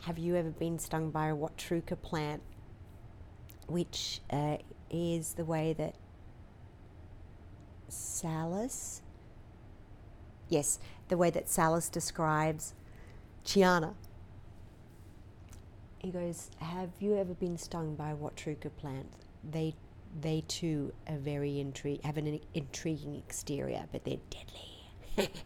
[0.02, 2.42] Have you ever been stung by a Watruka plant?
[3.68, 4.58] Which uh,
[4.90, 5.94] is the way that
[7.88, 9.02] Salus,
[10.48, 12.74] yes, the way that Salus describes
[13.44, 13.94] Chiana.
[15.98, 19.06] He goes, "Have you ever been stung by a Watruka plant?
[19.50, 19.74] They,
[20.20, 25.30] they too are very intri- have an intriguing exterior, but they're deadly."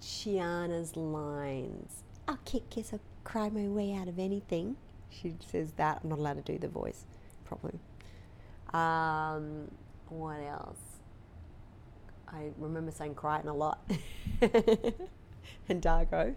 [0.00, 2.02] Chiana's lines.
[2.28, 4.76] I'll kick, kiss, or cry my way out of anything.
[5.10, 6.00] She says that.
[6.02, 7.04] I'm not allowed to do the voice
[7.44, 7.78] properly.
[8.72, 9.70] Um,
[10.08, 10.95] what else?
[12.36, 13.78] I remember saying Crichton a lot.
[14.42, 16.34] and Dargo.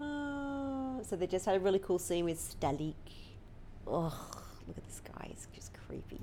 [0.00, 2.94] oh, so they just had a really cool scene with Staleek.
[3.86, 4.30] Oh,
[4.68, 5.26] look at this guy.
[5.28, 6.20] He's just creepy.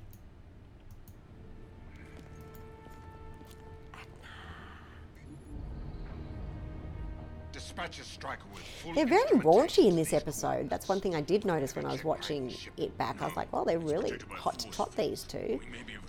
[8.96, 10.70] They're very raunchy in this episode.
[10.70, 13.22] That's one thing I did notice when I was watching it back.
[13.22, 15.60] I was like, well, they're really hot to tot, these two.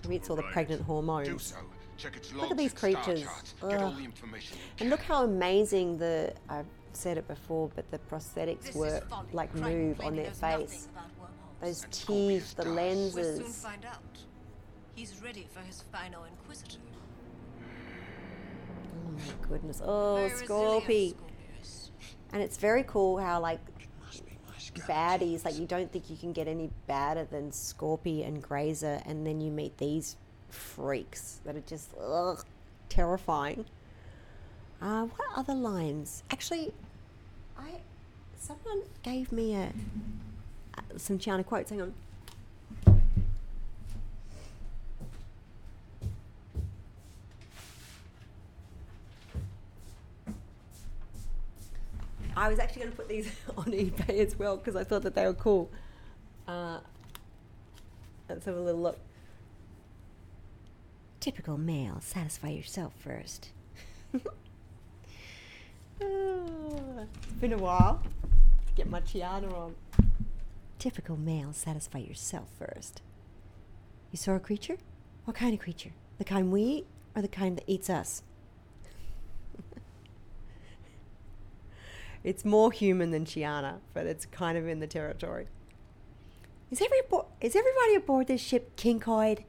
[0.03, 1.43] Maybe it's all the pregnant hormones.
[1.43, 1.57] so.
[1.97, 3.21] Check its Look at these creatures.
[3.21, 3.53] charts.
[3.61, 3.97] Get all Ugh.
[3.97, 8.63] the information you And look how amazing the, I've said it before, but the prosthetics
[8.63, 9.03] This work,
[9.33, 10.87] like move on their face.
[11.61, 12.73] Those teeth, the does.
[12.73, 13.65] We'll soon lenses.
[14.95, 16.79] He's ready for his final inquisitor.
[19.07, 19.81] Oh my goodness.
[19.85, 21.15] Oh, Very resilient, Scorpy.
[22.33, 23.59] And it's very cool how, like,
[24.87, 29.25] baddies, like, you don't think you can get any badder than Scorpy and Grayza, and
[29.25, 30.15] then you meet these
[30.49, 32.43] freaks that are just, ugh,
[32.89, 33.65] terrifying.
[34.81, 36.23] Uh, what other lines?
[36.31, 36.73] Actually,
[37.57, 37.81] I
[38.39, 39.71] someone gave me a
[40.75, 41.69] uh, some Chiana quotes.
[41.69, 41.93] Hang on.
[52.35, 55.15] I was actually going to put these on eBay as well because I thought that
[55.15, 55.69] they were cool.
[56.47, 56.79] Uh,
[58.29, 58.99] let's have a little look.
[61.19, 63.49] Typical male, satisfy yourself first.
[64.13, 64.19] Oh,
[67.13, 68.01] it's been a while.
[68.75, 69.75] Get my Chiana on.
[70.79, 73.01] Typical male, satisfy yourself first.
[74.11, 74.77] You saw a creature?
[75.25, 75.91] What kind of creature?
[76.17, 78.23] The kind we eat or the kind that eats us?
[82.23, 85.47] It's more human than Chiana, but it's kind of in the territory.
[86.69, 89.43] Is every abo- is everybody aboard this ship kinkoid?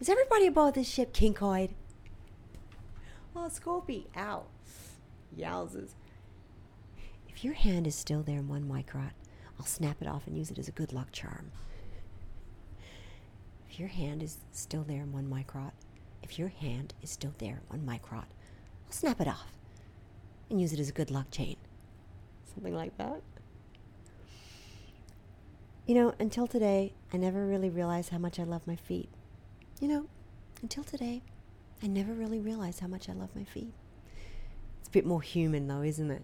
[0.00, 1.70] Is everybody aboard this ship kinkoid?
[3.36, 4.46] Oh, Scorpy, ow.
[5.36, 5.90] Yowzers.
[7.28, 9.12] If your hand is still there in one microt,
[9.60, 11.52] I'll snap it off and use it as a good luck charm.
[13.68, 15.72] If your hand is still there in one microt,
[16.22, 18.24] if your hand is still there in one microt,
[18.86, 19.57] I'll snap it off
[20.50, 21.56] and use it as a good luck chain.
[22.52, 23.22] Something like that.
[25.86, 29.08] You know, until today, I never really realized how much I love my feet.
[29.80, 30.06] You know,
[30.60, 31.22] until today,
[31.82, 33.72] I never really realized how much I love my feet.
[34.80, 36.22] It's a bit more human, though, isn't it?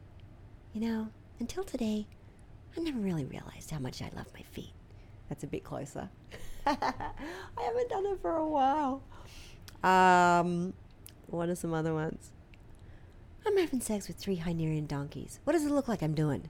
[0.75, 1.09] You know,
[1.39, 2.07] until today,
[2.77, 4.73] I never really realized how much I love my feet.
[5.29, 6.11] That's a bit closer.
[6.67, 6.77] I
[7.57, 9.03] haven't done it for a while.
[9.83, 10.75] Um,
[11.29, 12.33] what are some other ones?
[13.47, 15.41] I'm having sex with three Hynerian donkeys.
[15.45, 16.49] What does it look like I'm doing?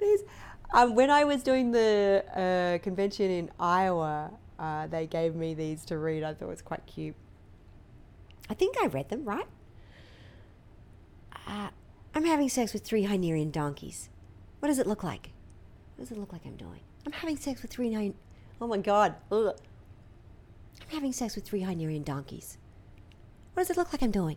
[0.00, 0.22] These,
[0.72, 5.84] um, when I was doing the uh, convention in Iowa, uh, they gave me these
[5.86, 6.22] to read.
[6.22, 7.16] I thought it was quite cute.
[8.50, 9.46] I think I read them, right?
[11.46, 11.68] Uh,
[12.14, 14.08] I'm having sex with three Hynerian donkeys.
[14.60, 15.30] What does it look like?
[15.96, 16.80] What does it look like I'm doing?
[17.06, 18.14] I'm having sex with three Hyn...
[18.60, 19.14] Oh my god.
[19.30, 19.56] Ugh.
[20.80, 22.58] I'm having sex with three Hynerian donkeys.
[23.54, 24.36] What does it look like I'm doing?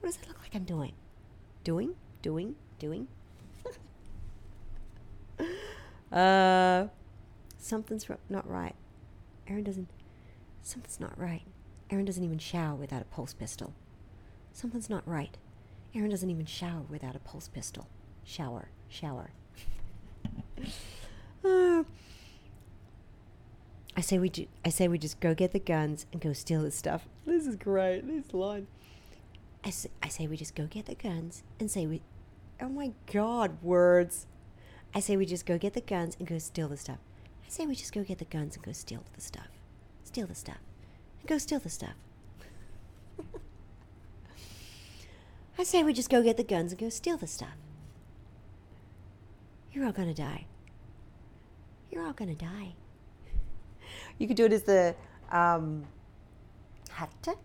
[0.00, 0.92] What does it look like I'm doing?
[1.64, 1.94] Doing?
[2.22, 2.54] Doing?
[2.78, 3.06] Doing?
[6.12, 6.86] uh,
[7.58, 8.74] something's not right.
[9.48, 9.88] Aeryn doesn't.
[10.62, 11.42] Something's not right.
[11.90, 13.74] Aeryn doesn't even shower without a pulse pistol.
[14.52, 15.36] Something's not right.
[15.94, 17.88] Aeryn doesn't even shower without a pulse pistol.
[18.24, 19.30] Shower, shower.
[21.42, 21.84] Uh,
[23.96, 26.62] I say we ju- I say we just go get the guns and go steal
[26.62, 27.08] the stuff.
[27.24, 28.06] This is great.
[28.06, 28.66] This line.
[29.64, 32.02] I, I say we just go get the guns and say we.
[32.60, 34.26] Oh my God, words.
[34.94, 36.98] I say we just go get the guns and go steal the stuff.
[37.46, 39.48] I say we just go get the guns and go steal the stuff.
[40.04, 40.58] Steal the stuff.
[41.20, 41.94] And go steal the stuff.
[45.58, 47.56] I say we just go get the guns and go steal the stuff.
[49.72, 50.46] You're all gonna die.
[51.90, 52.74] You're all gonna die.
[54.18, 54.94] You could do it as the
[55.30, 55.84] um,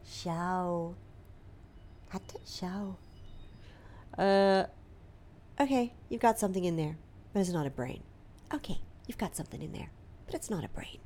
[0.06, 0.96] Shao.
[2.10, 2.98] Hatta Shao.
[4.18, 4.66] Uh,
[5.60, 6.98] okay, you've got something in there,
[7.34, 8.04] but it's not a brain.
[8.54, 9.90] Okay, you've got something in there,
[10.26, 11.00] but it's not a brain.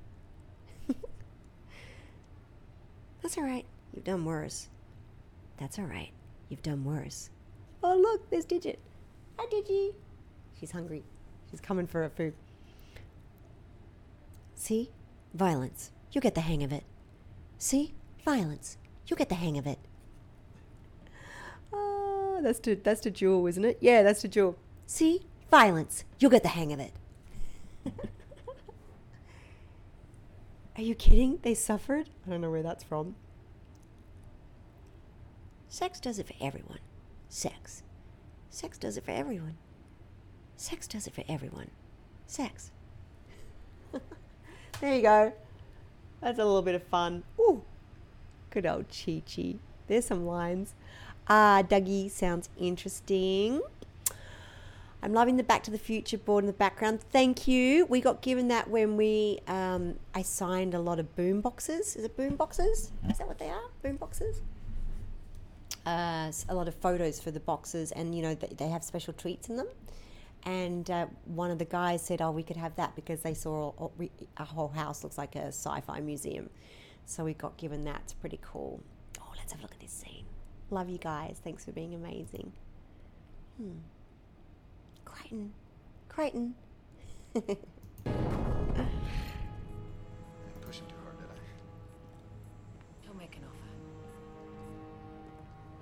[3.21, 3.65] That's all right.
[3.93, 4.69] You've done worse.
[5.57, 6.11] That's all right.
[6.47, 7.29] You've done worse.
[7.83, 8.79] Oh, look, there's Digit.
[9.37, 9.93] Hi, Digi.
[10.59, 11.03] She's hungry.
[11.49, 12.33] She's coming for her food.
[14.55, 14.91] See?
[15.33, 15.91] Violence.
[16.11, 16.83] You'll get the hang of it.
[17.57, 17.93] See?
[18.25, 18.77] Violence.
[19.07, 19.79] You'll get the hang of it.
[22.41, 23.77] That's to that's to Jool, isn't it?
[23.81, 24.55] Yeah, that's to Jool.
[24.85, 25.25] See?
[25.51, 26.03] Violence.
[26.19, 26.93] You'll get the hang of it.
[30.75, 31.39] Are you kidding?
[31.41, 32.09] They suffered?
[32.25, 33.15] I don't know where that's from.
[35.67, 36.79] Sex does it for everyone.
[37.27, 37.83] Sex.
[38.49, 39.57] Sex does it for everyone.
[40.55, 41.69] Sex does it for everyone.
[42.25, 42.71] Sex.
[44.81, 45.33] there you go.
[46.21, 47.23] That's a little bit of fun.
[47.39, 47.63] Ooh.
[48.49, 49.55] Good old Chi Chi.
[49.87, 50.73] There's some lines.
[51.29, 53.61] Ah, Dougie sounds interesting.
[55.01, 57.01] I'm loving the Back to the Future board in the background.
[57.11, 57.85] Thank you.
[57.85, 61.95] We got given that when we um, I signed a lot of boom boxes.
[61.95, 62.91] Is it boom boxes?
[63.09, 63.61] Is that what they are?
[63.83, 64.41] Boom boxes.
[65.85, 69.49] Uh, a lot of photos for the boxes, and you know they, have special treats
[69.49, 69.67] in them.
[70.43, 73.71] And uh, one of the guys said, "Oh, we could have that because they saw
[73.77, 76.49] a, we- a whole house looks like a sci-fi museum."
[77.05, 78.01] So we got given that.
[78.03, 78.81] It's pretty cool.
[79.21, 80.25] Oh, let's have a look at this scene.
[80.71, 81.39] Love you guys.
[81.43, 82.51] Thanks for being amazing.
[83.57, 83.71] Hmm.
[85.03, 85.51] Crichton.
[86.09, 86.53] Crichton.
[87.33, 87.47] Didn't
[90.79, 91.33] him too hard, did I?
[93.01, 93.71] He'll make an offer.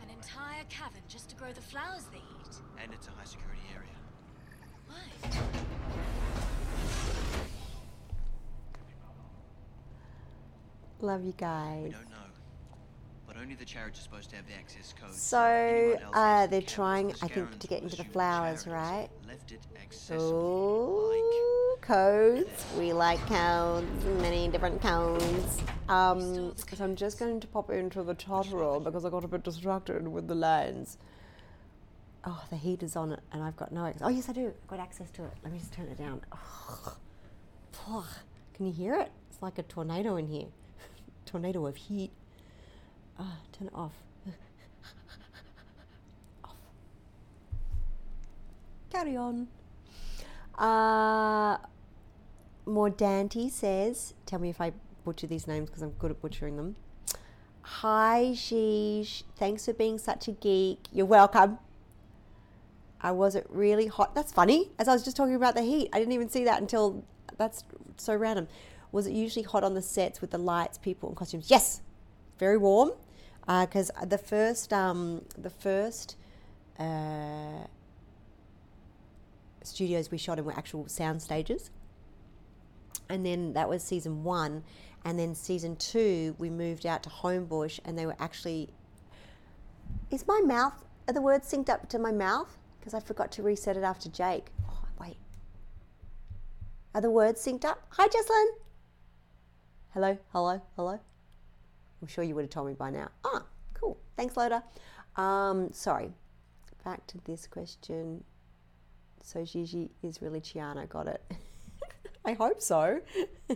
[0.04, 2.56] An entire cavern just to grow the flowers they eat.
[2.82, 3.90] And it's a high security area.
[4.88, 4.98] Why?
[11.02, 11.94] Love you We guys.
[13.38, 13.44] Don't know.
[13.44, 15.14] But only the chariot is supposed to have the access code.
[15.14, 17.14] So, uh, they're trying.
[17.22, 19.10] I think, to get into the flowers, right?
[19.28, 21.12] Left it accessible.
[21.14, 22.66] Oh, codes.
[22.78, 25.62] We like codes, many different codes.
[25.90, 29.28] Um, so I'm just going to pop into the chat room because I got a
[29.28, 30.98] bit distracted with the lines.
[32.26, 33.86] Oh, the heat is on it, and I've got no.
[33.86, 34.48] Ex- oh, yes, I do.
[34.48, 35.32] I've got access to it.
[35.44, 36.22] Let me just turn it down.
[37.90, 38.08] Oh,
[38.54, 39.12] can you hear it?
[39.30, 40.48] It's like a tornado in here.
[41.26, 42.12] tornado of heat.
[43.20, 43.94] Ah, turn it off.
[46.44, 46.56] off.
[48.92, 49.48] Carry on.
[50.58, 51.58] Uh,
[52.68, 56.76] Mordanti says, tell me if I butcher these names because I'm good at butchering them.
[57.62, 59.24] Hi, Sheesh.
[59.36, 60.80] Thanks for being such a geek.
[60.92, 61.60] You're welcome.
[63.02, 64.16] I wasn't really hot.
[64.16, 64.72] That's funny.
[64.80, 67.04] As I was just talking about the heat, I didn't even see that until
[67.38, 67.64] that's
[67.98, 68.48] so random.
[68.92, 71.50] Was it usually hot on the sets with the lights, people, and costumes?
[71.50, 71.82] Yes,
[72.40, 72.92] very warm.
[73.48, 76.18] Because the first, um, the first
[76.78, 77.64] uh,
[79.64, 81.72] studios we shot in were actual sound stages,
[83.08, 84.64] and then that was season one,
[85.06, 88.70] and then season two we moved out to Homebush, and they were actually.
[90.12, 90.84] Is my mouth?
[91.08, 92.58] Are the words synced up to my mouth?
[92.80, 94.48] Because I forgot to reset it after Jake.
[94.70, 95.18] Oh, wait.
[96.94, 97.82] Are the words synced up?
[97.92, 98.48] Hi, Jesslyn.
[99.94, 101.00] Hello, hello, hello.
[102.02, 103.10] I'm sure you would have told me by now.
[103.26, 103.44] Ah,
[103.74, 103.98] cool.
[104.16, 104.64] Thanks, Loda.
[105.16, 106.14] Um, sorry.
[106.84, 108.24] Back to this question.
[109.24, 110.88] So Gigi is really Chiana.
[110.88, 111.22] Got it.
[112.26, 113.02] I hope so.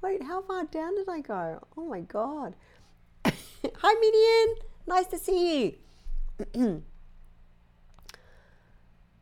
[0.00, 1.60] Wait, how far down did I go?
[1.76, 2.54] Oh my god.
[3.24, 4.56] Hi, Midian.
[4.86, 5.74] Nice to see
[6.54, 6.82] you.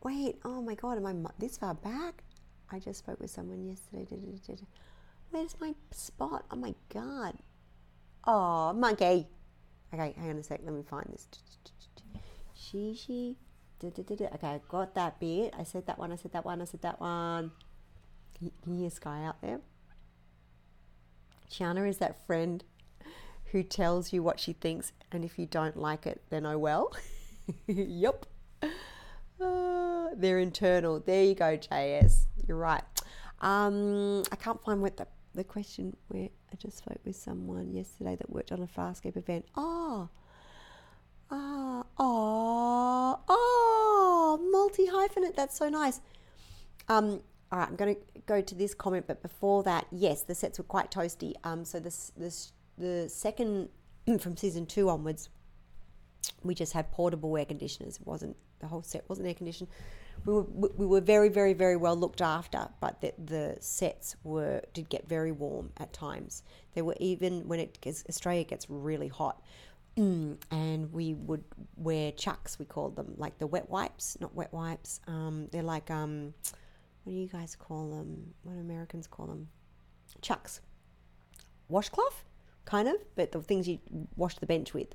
[0.03, 2.23] Wait, oh my god, am I this far back?
[2.71, 4.07] I just spoke with someone yesterday.
[5.31, 6.45] Where's my spot?
[6.51, 7.35] Oh my god.
[8.25, 9.29] Oh, monkey.
[9.93, 10.61] Okay, hang on a sec.
[10.65, 11.29] Let me find this.
[13.79, 14.27] Da, da.
[14.35, 15.55] Okay, I got that bit.
[15.59, 16.13] I said that one.
[16.13, 16.61] I said that one.
[16.61, 17.53] I said that one.
[18.37, 19.61] Can you, can you hear Sky out there?
[21.51, 22.65] Chiana is that friend
[23.53, 26.93] who tells you what she thinks, and if you don't like it, then oh well.
[27.67, 28.27] yep.
[29.41, 31.01] Uh, they're internal.
[31.01, 32.27] There you go, JS.
[32.47, 32.83] You're right.
[33.41, 35.07] Um, I can't find what the,
[35.37, 39.45] the question where I just spoke with someone yesterday that worked on a Farscape event.
[39.55, 40.09] Oh,
[41.31, 45.37] ah, oh, oh, multi hyphenate.
[45.37, 46.01] That's so nice.
[46.89, 47.21] Um,
[47.53, 50.59] all right, I'm going to go to this comment, but before that, yes, the sets
[50.59, 51.35] were quite toasty.
[51.45, 53.69] Um, so this, this, the second
[54.21, 55.29] from season two onwards,
[56.43, 57.97] we just had portable air conditioners.
[57.97, 59.69] It wasn't the whole set wasn't air conditioned.
[60.27, 60.43] We were
[60.77, 65.09] we were very very very well looked after, but the, the sets were did get
[65.09, 66.43] very warm at times.
[66.75, 69.41] They were even when it gets Australia gets really hot.
[69.97, 71.43] and we would
[71.79, 75.01] wear chucks, we called them, like the wet wipes, not wet wipes.
[75.07, 76.35] Um, they're like, um,
[77.05, 78.35] what do you guys call them?
[78.43, 79.49] What do Americans call them?
[80.21, 80.61] Chucks.
[81.69, 82.25] Washcloth,
[82.67, 83.79] kind of, but the things you
[84.17, 84.89] wash the bench with.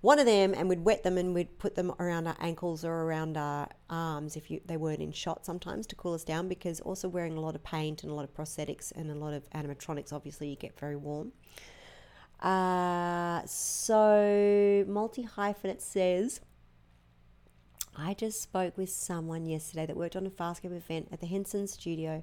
[0.00, 2.92] One of them, and we'd wet them and we'd put them around our ankles or
[2.92, 6.80] around our arms if you, they weren't in shot sometimes to cool us down because
[6.80, 9.48] also wearing a lot of paint and a lot of prosthetics and a lot of
[9.50, 11.32] animatronics, obviously, you get very warm.
[12.40, 16.40] Uh, so, multi hyphenate says,
[17.96, 21.66] I just spoke with someone yesterday that worked on a Farscape event at the Henson
[21.66, 22.22] studio,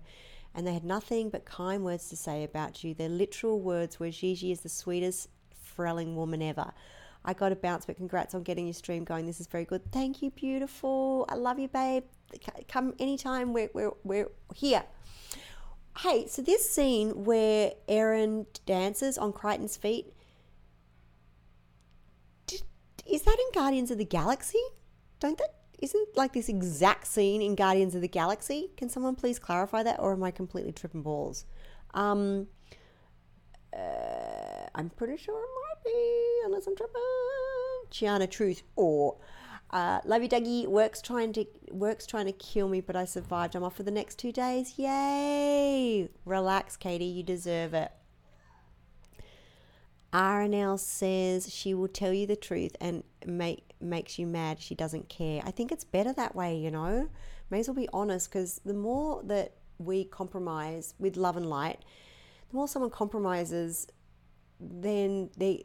[0.53, 2.93] and they had nothing but kind words to say about you.
[2.93, 5.29] Their literal words were Gigi is the sweetest,
[5.75, 6.73] frelling woman ever.
[7.25, 9.25] I got a bounce, but congrats on getting your stream going.
[9.25, 9.91] This is very good.
[9.91, 11.25] Thank you, beautiful.
[11.29, 12.03] I love you, babe.
[12.67, 13.53] Come anytime.
[13.53, 14.83] We're, we're, we're here.
[15.99, 20.11] Hey, so this scene where Aeryn dances on Crichton's feet,
[22.47, 22.63] did,
[23.05, 24.59] is that in Guardians of the Galaxy?
[25.19, 28.71] Don't that isn't like this exact scene in Guardians of the Galaxy?
[28.77, 31.45] Can someone please clarify that, or am I completely tripping balls?
[31.93, 32.47] Um,
[33.71, 35.49] uh, I'm pretty sure it
[35.83, 37.01] be, unless I'm tripping.
[37.91, 39.17] Chiana Truth or
[39.73, 40.67] uh, love you, Dougie.
[40.67, 43.55] Work's trying to work's trying to kill me, but I survived.
[43.55, 44.77] I'm off for the next two days.
[44.77, 46.09] Yay!
[46.25, 47.05] Relax, Katie.
[47.05, 47.91] You deserve it.
[50.13, 54.61] RNL says she will tell you the truth and make makes you mad.
[54.61, 55.41] She doesn't care.
[55.43, 57.09] I think it's better that way, you know.
[57.49, 61.79] May as well be honest, because the more that we compromise with love and light,
[62.51, 63.87] the more someone compromises,
[64.71, 65.63] then they.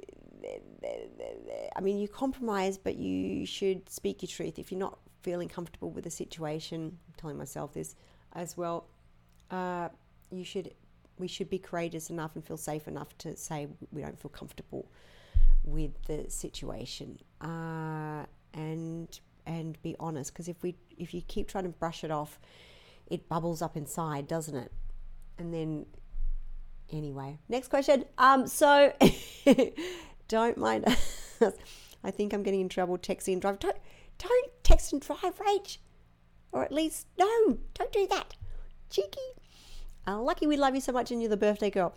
[1.77, 4.59] I mean, you compromise, but you should speak your truth.
[4.59, 7.95] If you're not feeling comfortable with the situation, I'm telling myself this
[8.33, 8.87] as well.
[9.51, 9.89] Uh,
[10.31, 10.75] you should
[11.19, 14.91] we should be courageous enough and feel safe enough to say we don't feel comfortable
[15.65, 18.25] with the situation uh,
[18.55, 22.39] and and be honest because if we if you keep trying to brush it off
[23.09, 24.73] it bubbles up inside doesn't it
[25.39, 25.87] and then
[26.93, 28.93] anyway next question um so
[30.29, 30.85] don't mind
[32.05, 33.77] i think i'm getting in trouble texting and drive don't
[34.19, 35.79] don't text and drive rach
[36.53, 38.35] or at least no don't do that
[38.91, 39.21] cheeky
[40.09, 41.95] uh, lucky we love you so much and you're the birthday girl.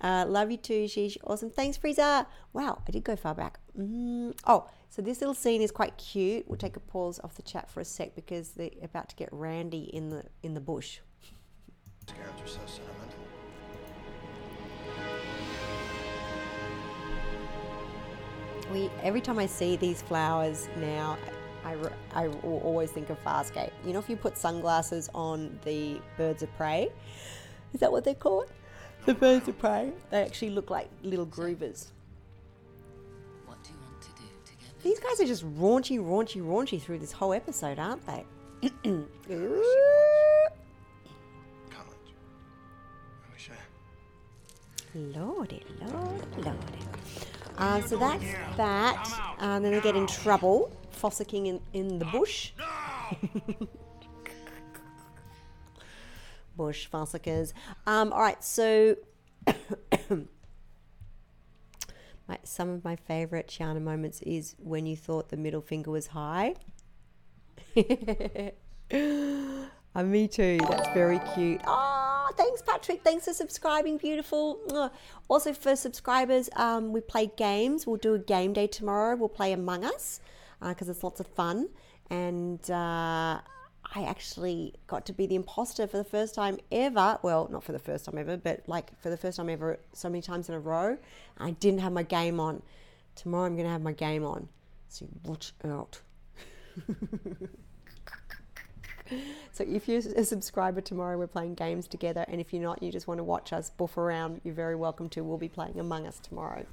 [0.00, 1.16] Uh, love you too, Sheesh.
[1.24, 1.50] Awesome.
[1.50, 2.24] Thanks, Frieza.
[2.52, 3.58] Wow, I did go far back.
[3.76, 4.38] Mm.
[4.46, 6.46] Oh, so this little scene is quite cute.
[6.46, 9.28] We'll take a pause off the chat for a sec because they're about to get
[9.32, 11.00] randy in the in the bush.
[18.72, 21.16] We every time I see these flowers now,
[21.64, 23.70] I, re- I will always think of Farscape.
[23.84, 26.90] You know, if you put sunglasses on the birds of prey,
[27.72, 28.50] is that what they're called?
[29.06, 29.92] The birds of prey.
[30.10, 31.86] They actually look like little groovers.
[33.46, 36.80] What do you want to do to get These guys are just raunchy, raunchy, raunchy
[36.80, 38.24] through this whole episode, aren't they?
[44.94, 47.27] Lordy, lordy, lordy.
[47.58, 48.24] Uh, so that's
[48.56, 49.34] that.
[49.40, 52.52] And then they get in trouble, fossicking in, in the bush.
[56.56, 57.52] bush fossickers.
[57.86, 58.96] Um, all right, so
[62.28, 66.08] my, some of my favorite Chiana moments is when you thought the middle finger was
[66.08, 66.54] high.
[67.74, 68.50] Uh,
[70.04, 70.58] me too.
[70.68, 71.60] That's very cute.
[71.66, 71.97] Oh,
[72.36, 73.02] thanks, Patrick.
[73.02, 73.98] Thanks for subscribing.
[73.98, 74.92] Beautiful.
[75.28, 77.86] Also, for subscribers, um, we play games.
[77.86, 79.16] We'll do a game day tomorrow.
[79.16, 80.20] We'll play Among Us
[80.60, 81.68] because it's lots of fun.
[82.10, 83.40] And uh,
[83.94, 87.18] I actually got to be the imposter for the first time ever.
[87.22, 90.08] Well, not for the first time ever, but like for the first time ever, so
[90.08, 90.98] many times in a row.
[91.38, 92.62] I didn't have my game on.
[93.14, 94.48] Tomorrow, I'm going to have my game on.
[94.88, 96.00] So watch out.
[99.52, 102.24] So if you're a subscriber tomorrow, we're playing games together.
[102.28, 105.08] And if you're not, you just want to watch us buff around, you're very welcome
[105.08, 105.24] to.
[105.24, 106.64] We'll be playing Among Us tomorrow.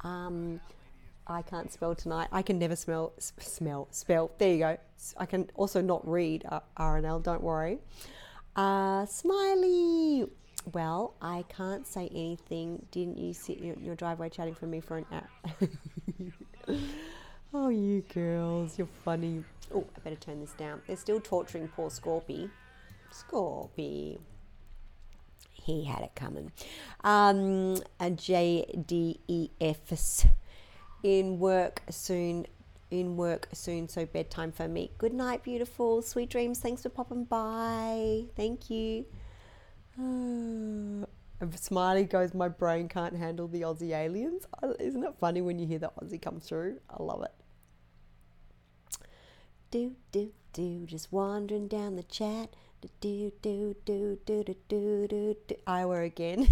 [0.00, 0.60] Um,
[1.26, 2.28] I can't spell tonight.
[2.32, 4.30] I can never smell, smell, spell.
[4.38, 4.78] There you go.
[5.18, 7.22] I can also not read uh, RNL.
[7.22, 7.78] Don't worry.
[8.56, 10.26] Uh, Smiley.
[10.72, 12.86] Well, I can't say anything.
[12.90, 15.68] Didn't you sit in your driveway chatting for me for an hour?
[17.54, 19.44] oh, you girls, you're funny.
[19.72, 20.82] Oh, I better turn this down.
[20.86, 22.50] They're still torturing poor Scorpy.
[23.12, 24.18] Scorpy.
[25.52, 26.52] He had it coming.
[27.02, 28.76] Um, a JDEFs
[31.02, 32.46] in work soon.
[32.90, 34.90] In work soon, so bedtime for me.
[34.98, 36.02] Good night, beautiful.
[36.02, 36.58] Sweet dreams.
[36.60, 38.24] Thanks for popping by.
[38.36, 39.06] Thank you.
[39.98, 41.06] Uh,
[41.56, 44.46] Smiley goes, My brain can't handle the Aussie aliens.
[44.62, 46.78] Uh, Isn't it funny when you hear the Aussie come through?
[46.90, 47.32] I love it
[49.74, 52.54] do do do, just wandering down the chat.
[52.80, 55.36] Do do do do do do do.
[55.48, 55.54] do.
[55.66, 56.46] I were again.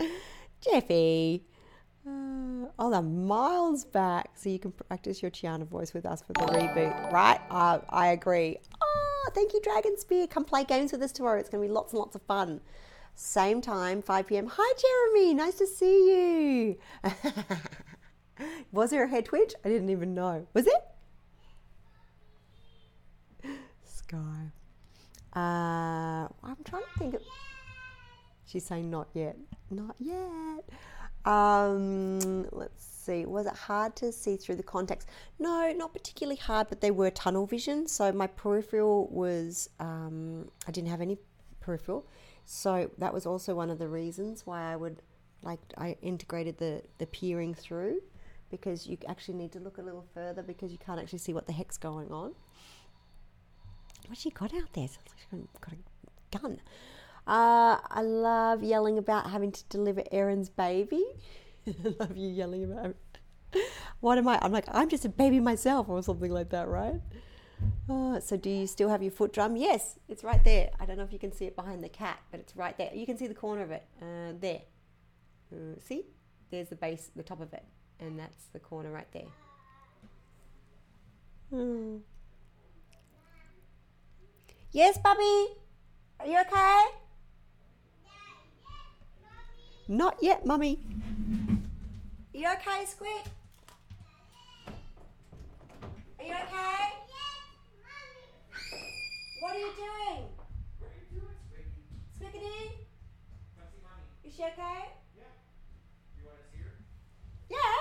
[0.60, 1.44] Jeffy.
[2.04, 6.32] Uh, oh, they're miles back, so you can practice your Chiana voice with us for
[6.32, 7.40] the reboot, right?
[7.48, 8.58] Uh, I agree.
[8.82, 10.26] Oh, thank you, Dragon Spear.
[10.26, 11.38] Come play games with us tomorrow.
[11.38, 12.60] It's going to be lots and lots of fun.
[13.14, 14.50] Same time, 5 p.m.
[14.50, 14.72] Hi,
[15.14, 15.34] Jeremy.
[15.34, 16.78] Nice to see you.
[18.72, 19.54] Was there a head twitch?
[19.64, 20.48] I didn't even know.
[20.52, 20.91] Was it?
[25.34, 27.22] Uh, I'm trying to think of.
[28.46, 29.36] She's saying not yet.
[29.70, 30.64] Not yet.
[31.24, 33.24] Um, let's see.
[33.24, 35.06] Was it hard to see through the contacts?
[35.38, 37.86] No, not particularly hard, but they were tunnel vision.
[37.86, 39.70] So my peripheral was.
[39.80, 41.18] Um, I didn't have any
[41.60, 42.06] peripheral,
[42.44, 45.00] so that was also one of the reasons why I would
[45.42, 48.00] like I integrated the the peering through
[48.50, 51.46] because you actually need to look a little further because you can't actually see what
[51.46, 52.34] the heck's going on.
[54.06, 54.88] What's she got out there?
[54.88, 56.60] Sounds like she's got a gun.
[57.26, 61.04] Uh, I love yelling about having to deliver Aeryn's baby.
[61.66, 62.96] I love you yelling about
[64.00, 64.38] what am I?
[64.42, 67.00] I'm like, I'm just a baby myself, or something like that, right?
[67.88, 69.56] Uh, so, do you still have your foot drum?
[69.56, 70.70] Yes, it's right there.
[70.80, 72.90] I don't know if you can see it behind the cat, but it's right there.
[72.92, 73.84] You can see the corner of it.
[74.00, 74.62] Uh, there.
[75.52, 76.06] Uh, see?
[76.50, 77.64] There's the base, the top of it,
[78.00, 79.30] and that's the corner right there.
[81.50, 81.98] Hmm.
[84.74, 85.48] Yes, Bubby?
[86.18, 86.84] Are you okay?
[89.86, 90.80] Not yet, Mummy.
[92.32, 93.10] You okay, Squid?
[96.18, 96.88] Are you okay?
[99.40, 100.24] What are you doing?
[100.78, 102.38] What are you doing, Squiggy?
[102.40, 102.70] Squiggity?
[104.24, 104.88] Is she okay?
[105.14, 105.36] Yeah.
[106.18, 106.72] You want to see her?
[107.50, 107.76] Yeah.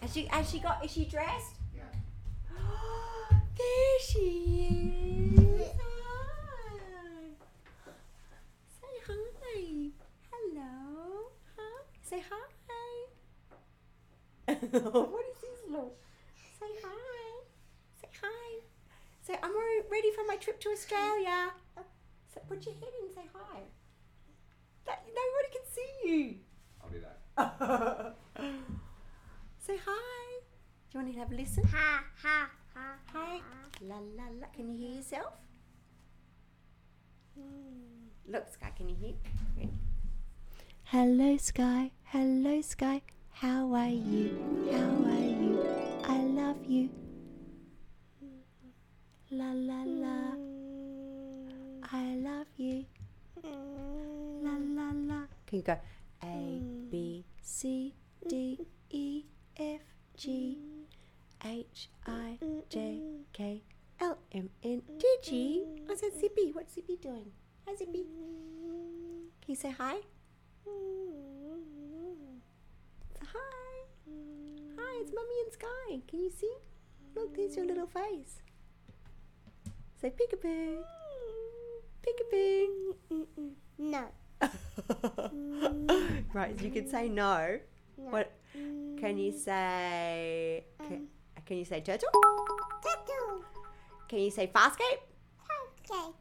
[0.00, 1.59] Has she has she got is she dressed?
[3.60, 3.66] Yeah.
[3.66, 4.26] there she
[4.70, 5.70] is.
[5.78, 7.30] Hi.
[8.80, 9.90] Say hi.
[10.30, 11.30] Hello.
[11.56, 11.82] Huh?
[12.02, 12.36] Say hi.
[14.54, 15.96] what is this look?
[16.58, 17.42] Say hi.
[18.00, 18.60] Say hi.
[19.22, 21.50] Say I'm re- ready for my trip to Australia.
[22.34, 23.60] So put your head in and say hi.
[24.86, 26.36] That nobody can see you.
[26.82, 28.16] I'll do that.
[29.60, 30.40] Say hi.
[30.90, 31.64] Do you want to have a listen?
[31.64, 32.96] Ha ha ha.
[33.12, 33.40] Hi.
[33.82, 34.46] La la la.
[34.54, 35.32] Can you hear yourself?
[38.26, 39.14] Look, Sky, can you hear?
[39.56, 39.70] Ready?
[40.84, 41.90] Hello, Sky.
[42.04, 43.02] Hello, Sky.
[43.30, 44.38] How are you?
[44.70, 45.58] How are you?
[46.04, 46.90] I love you.
[49.30, 50.34] La la la.
[51.92, 52.84] I love you.
[53.42, 55.26] La la la.
[55.46, 55.78] Can you go
[56.22, 56.60] A
[56.90, 57.94] B C
[58.28, 59.24] D E
[59.56, 59.80] F
[60.16, 60.58] G
[61.44, 62.38] H I
[62.68, 63.00] J
[63.32, 63.62] K
[64.00, 65.64] L M N T G.
[65.90, 66.52] I said Zippy.
[66.52, 67.32] What's Zippy doing?
[67.66, 68.04] Hi Zippy.
[69.40, 69.96] Can you say hi?
[73.22, 73.72] Hi.
[74.78, 76.00] Hi, it's Mummy and Sky.
[76.08, 76.52] Can you see?
[77.14, 78.42] Look, there's your little face.
[80.00, 80.82] Say peekaboo.
[82.02, 82.94] Peekaboo.
[83.78, 84.04] No.
[86.34, 87.58] right, you can say no.
[87.96, 88.32] What
[88.98, 90.64] can you say?
[91.50, 92.08] Can you say turtle?
[92.80, 93.44] Tattoo.
[94.08, 95.02] Can you say farscape?
[95.82, 96.14] Cake.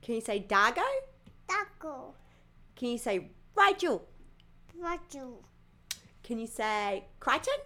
[0.00, 0.80] Can you say dargo?
[1.46, 2.14] Taco.
[2.74, 4.00] Can you say Rygel?
[4.80, 5.34] Raju.
[6.22, 7.60] Can you say Crichton?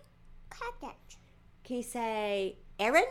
[0.51, 1.18] Cottage.
[1.62, 3.07] Can you say Aeryn?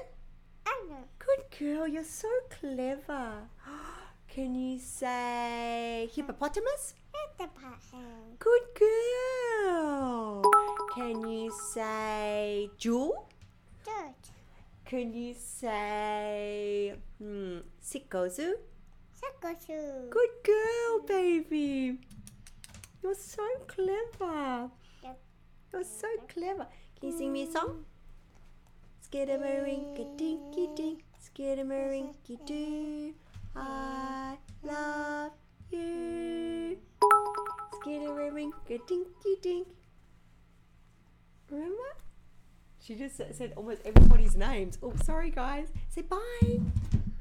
[0.68, 1.00] Anna.
[1.18, 3.32] Good girl, you're so clever.
[4.28, 6.96] Can you say hippopotamus?
[7.38, 8.36] Button.
[8.40, 10.44] Good girl.
[10.94, 13.29] Can you say jool?
[13.86, 14.32] Dirt.
[14.86, 18.54] Can you say hmm, sikozu?
[19.20, 20.10] Sakosu.
[20.10, 22.00] Good girl, baby.
[23.04, 24.70] You're so clever.
[25.04, 25.20] Yep.
[25.72, 26.68] You're so clever.
[27.00, 27.86] Can you sing me a song?
[29.06, 33.14] Skidamarinka dinky dink, skidamarinky doo.
[33.56, 35.32] I love
[35.72, 36.78] you.
[37.80, 39.68] Skidamarinka dinky dink.
[41.50, 42.09] Remember?
[42.90, 44.80] She just said almost everybody's names.
[44.82, 45.68] Oh, sorry, guys.
[45.90, 46.18] Say bye.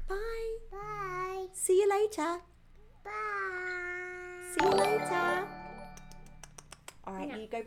[0.07, 0.57] Bye.
[0.71, 1.45] Bye.
[1.53, 2.39] See you later.
[3.03, 3.11] Bye.
[4.51, 5.47] See you later.
[7.05, 7.59] All right, you go.
[7.59, 7.65] you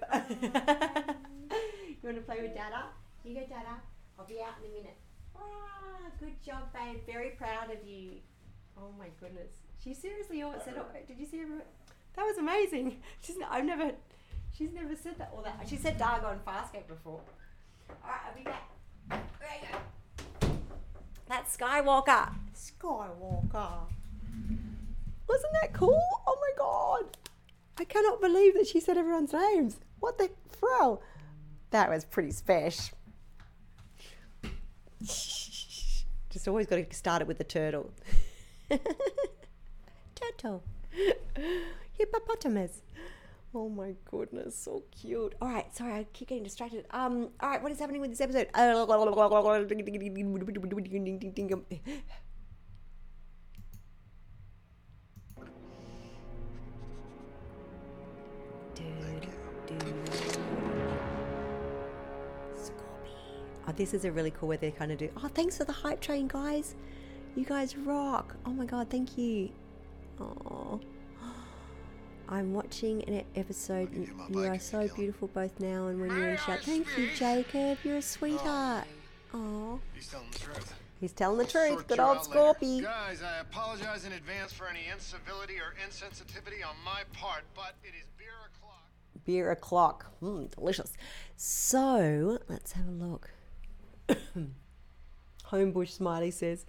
[2.03, 2.87] want to play with Dada?
[3.25, 3.81] You go, Dada.
[4.19, 4.97] I'll be out in a minute.
[5.37, 7.03] Ah, good job, babe.
[7.07, 8.15] Very proud of you.
[8.77, 9.53] Oh my goodness.
[9.85, 11.47] She seriously always said, oh, "Did you see her?"
[12.17, 13.01] That was amazing.
[13.21, 13.37] She's.
[13.49, 13.93] I've never.
[14.59, 15.31] She's never said that.
[15.33, 15.69] All that.
[15.69, 17.21] She said Dargo and Farscape before.
[18.05, 18.69] All right, I'll be back.
[19.09, 19.19] There
[19.61, 20.49] you go.
[21.29, 22.35] That's Skywalker.
[22.55, 23.89] Skywalker.
[25.29, 26.01] Wasn't that cool?
[26.27, 27.17] Oh my god.
[27.79, 29.81] I cannot believe that she said everyone's names.
[30.01, 31.01] What the fro?
[31.71, 32.97] That was pretty special.
[35.01, 37.93] Just always got to start it with the turtle.
[40.15, 40.63] turtle.
[41.93, 42.83] Hippopotamus.
[43.55, 45.35] Oh my goodness, so cute.
[45.43, 46.87] All right, sorry, I keep getting distracted.
[46.91, 48.49] Um, all right, what is happening with this episode?
[63.69, 65.09] Oh, this is a really cool way they kind of do.
[65.23, 66.75] Oh, thanks for the hype train, guys.
[67.37, 68.37] You guys rock.
[68.45, 69.51] Oh my god, thank you.
[70.21, 70.81] Oh,
[72.29, 73.89] I'm watching an episode.
[73.91, 76.61] Let me get my You are so beautiful both now and when you're in shout.
[76.61, 77.79] Thank you, Jacob.
[77.85, 78.85] You're a sweetheart.
[79.35, 80.75] Oh, He's telling the truth.
[81.01, 81.87] he's telling the truth.
[81.89, 82.19] Good old.
[82.19, 82.83] Scorpy.
[82.83, 87.95] Guys, I apologize in advance for any incivility or insensitivity on my part, but it
[87.99, 88.85] is beer o'clock.
[89.25, 90.07] beer o'clock.
[90.23, 90.93] Mm, delicious.
[91.37, 93.31] So let's have a look.
[95.51, 96.65] Homebush Smiley says,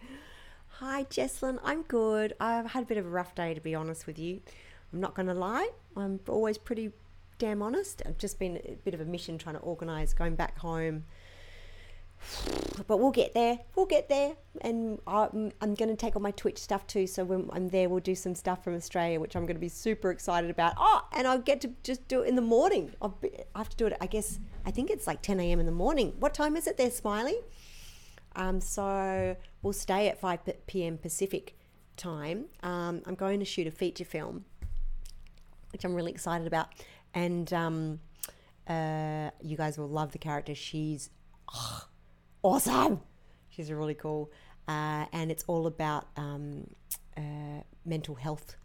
[0.80, 2.34] Hi Jesslyn, I'm good.
[2.40, 4.42] I've had a bit of a rough day to be honest with you.
[4.94, 5.70] I'm not going to lie.
[5.98, 6.92] I'm always pretty
[7.40, 8.04] damn honest.
[8.06, 11.06] I've just been a bit of a mission trying to organise going back home.
[12.88, 13.60] But we'll get there.
[13.76, 14.34] We'll get there.
[14.62, 17.06] And I'm, I'm going to take all my Twitch stuff too.
[17.06, 19.70] So when I'm there, we'll do some stuff from Australia, which I'm going to be
[19.70, 20.74] super excited about.
[20.78, 22.94] Oh, and I'll get to just do it in the morning.
[23.00, 25.60] I'll be, I have to do it, I guess, I think it's like 10 a.m.
[25.60, 26.14] in the morning.
[26.20, 27.36] What time is it there, Smiley?
[28.36, 30.98] Um, so we'll stay at 5 p.m.
[30.98, 31.56] Pacific
[31.96, 32.46] time.
[32.64, 34.46] Um, I'm going to shoot a feature film,
[35.74, 36.70] which I'm really excited about.
[37.14, 38.00] And um,
[38.68, 40.56] uh, you guys will love the character.
[40.56, 41.10] She's
[41.54, 41.88] ah,
[42.44, 43.02] awesome.
[43.50, 44.32] She's really cool.
[44.68, 46.68] Uh, and it's all about um,
[47.18, 48.56] uh, mental health.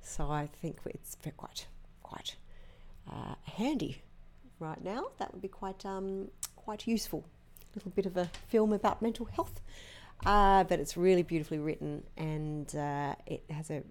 [0.00, 1.66] So I think it's quite,
[2.02, 2.36] quite
[3.10, 4.02] uh, handy
[4.60, 5.08] right now.
[5.18, 7.24] That would be quite, um, quite useful.
[7.62, 9.60] A little bit of a film about mental health.
[10.24, 13.82] Uh, but it's really beautifully written and uh, it has a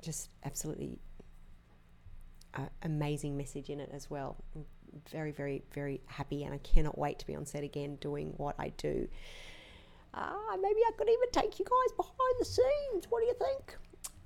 [0.00, 1.00] just absolutely
[2.82, 4.36] amazing message in it as well.
[4.54, 4.64] I'm
[5.10, 8.54] very, very, very happy, and I cannot wait to be on set again doing what
[8.58, 9.08] I do.
[10.14, 13.06] Uh, maybe I could even take you guys behind the scenes.
[13.08, 13.76] What do you think?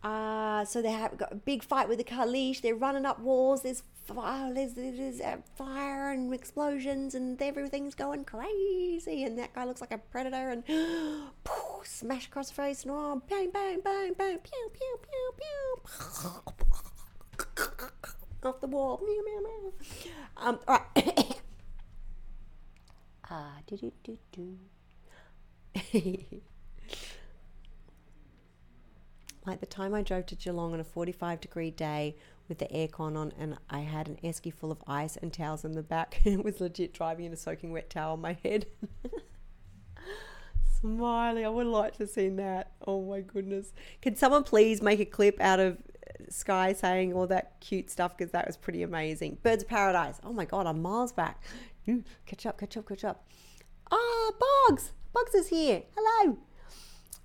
[0.02, 2.62] Uh, so they have got a big fight with the Kalish.
[2.62, 3.60] They're running up walls.
[3.62, 9.24] There's fire, there's, there's uh, fire and explosions, and everything's going crazy.
[9.24, 10.64] And that guy looks like a predator, and
[11.44, 15.82] poof, smash across the face, and oh, bang, bang, bang, bang, pew, pew, pew, pew,
[18.44, 19.00] off the wall.
[19.04, 19.72] Meow, meow, meow.
[20.36, 21.40] Um, all right.
[23.30, 24.58] Ah, do do do do.
[29.46, 32.16] like the time I drove to Geelong on a 45 degree day
[32.48, 35.72] with the aircon on and I had an esky full of ice and towels in
[35.72, 38.66] the back and it was legit driving in a soaking wet towel on my head.
[40.80, 42.72] Smiley, I would like to have seen that.
[42.86, 43.72] Oh my goodness.
[44.00, 45.76] Can someone please make a clip out of
[46.28, 49.38] Sky saying all that cute stuff because that was pretty amazing.
[49.42, 50.20] Birds of Paradise.
[50.24, 51.42] Oh my god, I'm miles back.
[51.88, 53.26] Ooh, catch up, catch up, catch up.
[53.90, 54.30] Ah,
[54.68, 54.92] Boggs!
[55.12, 55.82] Boggs is here.
[55.96, 56.38] Hello.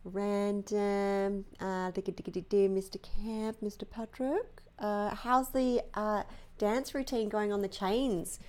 [0.03, 3.01] Random, uh, Mr.
[3.01, 3.89] Camp, Mr.
[3.89, 4.61] Patrick.
[4.77, 6.23] Uh, how's the uh,
[6.57, 8.39] dance routine going on the chains?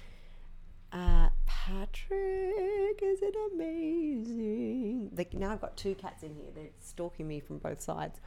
[0.93, 5.11] Uh, Patrick, is it amazing?
[5.17, 6.51] Like now I've got two cats in here.
[6.55, 8.21] They're stalking me from both sides.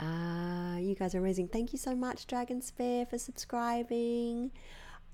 [0.00, 1.48] Uh, you guys are amazing.
[1.48, 4.52] Thank you so much, Dragon Spare, for subscribing.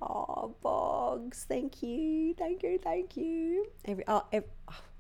[0.03, 3.67] Oh, Boggs, thank you, thank you, thank you.
[3.87, 4.45] Every, oh, ev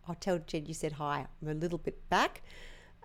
[0.06, 1.26] I'll tell Jed you said hi.
[1.42, 2.42] I'm a little bit back.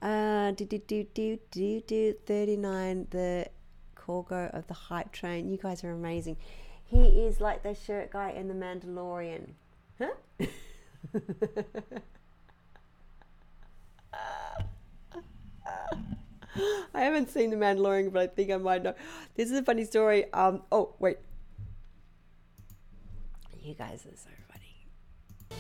[0.02, 3.48] Uh, do, do, do, do, do, do, 39, the
[3.96, 5.50] Corgo of the Hype Train.
[5.50, 6.38] You guys are amazing.
[6.86, 9.50] He is like the shirt guy in The Mandalorian.
[9.98, 10.12] Huh?
[16.94, 18.94] I haven't seen The Mandalorian, but I think I might know.
[19.36, 20.32] This is a funny story.
[20.34, 21.18] Um, oh, wait.
[23.62, 25.60] You guys are so funny.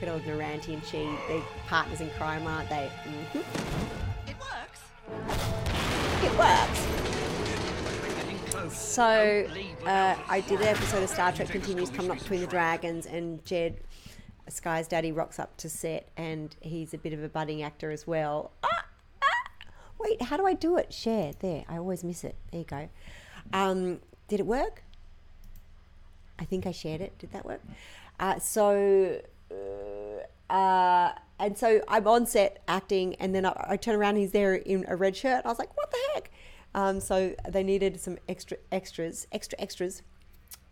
[0.00, 2.90] Good old Naranti and she, they're partners in crime, aren't they?
[3.04, 3.38] hmm
[4.28, 4.80] It works.
[6.24, 6.88] It works.
[8.74, 9.46] So,
[9.86, 13.44] uh, I did an episode of Star Trek Continues Come Not Between the Dragons, and
[13.44, 13.80] Jed,
[14.48, 18.06] Sky's daddy, rocks up to set, and he's a bit of a budding actor as
[18.06, 18.52] well.
[18.62, 18.81] Ah.
[20.02, 20.92] Wait, how do I do it?
[20.92, 21.64] Share there.
[21.68, 22.34] I always miss it.
[22.50, 22.88] There you go.
[23.52, 24.82] Um, did it work?
[26.38, 27.16] I think I shared it.
[27.18, 27.60] Did that work?
[28.18, 33.94] Uh, so, uh, uh, and so I'm on set acting, and then I, I turn
[33.94, 35.42] around, he's there in a red shirt.
[35.44, 36.30] I was like, what the heck?
[36.74, 40.02] Um, so they needed some extra extras, extra extras,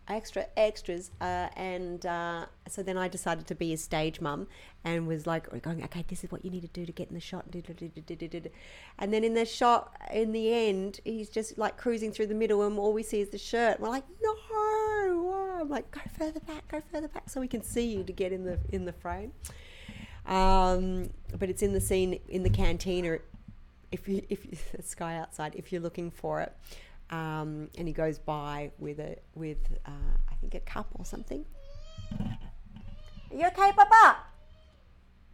[0.07, 4.47] extra extras, uh, and uh, so then I decided to be a stage mum
[4.83, 7.13] and was like going, okay, this is what you need to do to get in
[7.13, 7.45] the shot,
[8.99, 12.63] and then in the shot, in the end, he's just like cruising through the middle,
[12.63, 13.79] and all we see is the shirt.
[13.79, 14.35] We're like, no.
[15.61, 18.31] I'm like, go further back, go further back, so we can see you to get
[18.31, 19.31] in the in the frame.
[20.25, 23.19] Um, but it's in the scene in the cantina
[23.91, 26.55] if you if you, the sky outside if you're looking for it
[27.11, 31.45] um, and he goes by with a with uh, I think a cup or something
[32.19, 32.37] are
[33.31, 34.17] you okay papa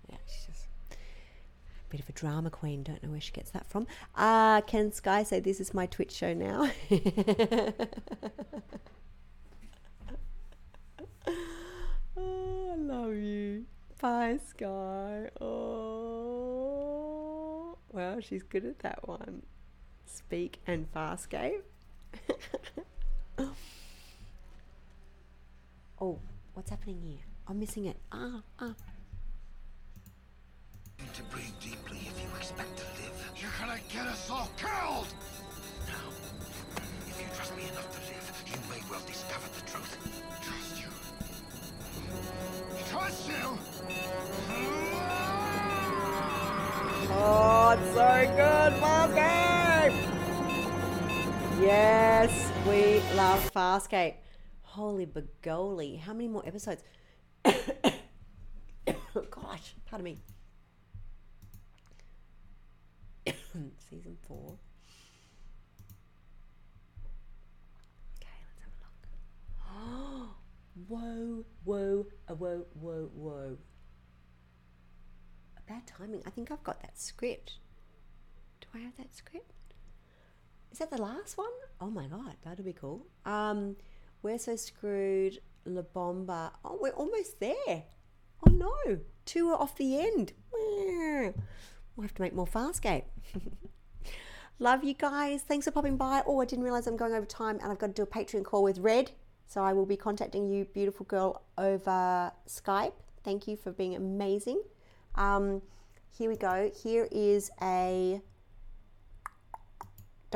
[0.10, 0.96] yeah she's just a
[1.90, 2.84] Bit of a drama queen.
[2.84, 3.88] Don't know where she gets that from.
[4.14, 6.70] Uh, can Sky say this is my Twitch show now?
[12.18, 13.64] oh, I love you.
[14.02, 15.30] Bye, Sky.
[15.40, 16.58] Oh,
[17.94, 19.44] well, she's good at that one.
[20.08, 21.62] Speak and Farscape.
[26.02, 26.18] oh,
[26.54, 27.20] what's happening here?
[27.48, 27.98] I'm missing it.
[28.12, 28.74] Ah, ah.
[31.14, 33.32] To breathe deeply if you expect to live.
[33.36, 35.08] You're gonna get us all killed!
[35.88, 36.10] Now,
[37.08, 39.98] if you trust me enough to live, you may well discover the truth.
[40.42, 40.90] Trust you.
[42.92, 43.58] Trust you?
[47.10, 49.67] Oh, it's so good, Farscape!
[51.60, 54.14] Yes, we love Farscape.
[54.62, 56.00] Holy begoli.
[56.00, 56.84] How many more episodes?
[57.44, 57.56] Gosh,
[59.90, 60.20] pardon me.
[63.90, 64.60] Season four.
[68.18, 69.08] Okay, let's have a look.
[70.88, 73.58] whoa, whoa, uh, whoa, whoa, whoa.
[75.68, 76.22] Bad timing.
[76.26, 77.58] I think I've got that script.
[78.62, 79.54] Do I have that script?
[80.72, 81.48] Is that the last one?
[81.80, 83.06] Oh my god, that'll be cool.
[83.26, 83.76] Um,
[84.22, 85.40] we're so screwed.
[85.66, 86.54] La Bomba.
[86.64, 87.84] Oh, we're almost there.
[88.46, 90.34] Oh no, two are off the end.
[91.96, 93.04] We'll have to make more Farscape.
[94.60, 95.44] Love you guys.
[95.44, 96.24] Thanks for popping by.
[96.26, 98.44] Oh, I didn't realize I'm going over time and I've got to do a Patreon
[98.44, 99.12] call with Red.
[99.46, 102.94] So I will be contacting you, beautiful girl, over Skype.
[103.24, 104.62] Thank you for being amazing.
[105.16, 105.62] Um,
[106.10, 106.72] here we go.
[106.84, 108.22] Here is a.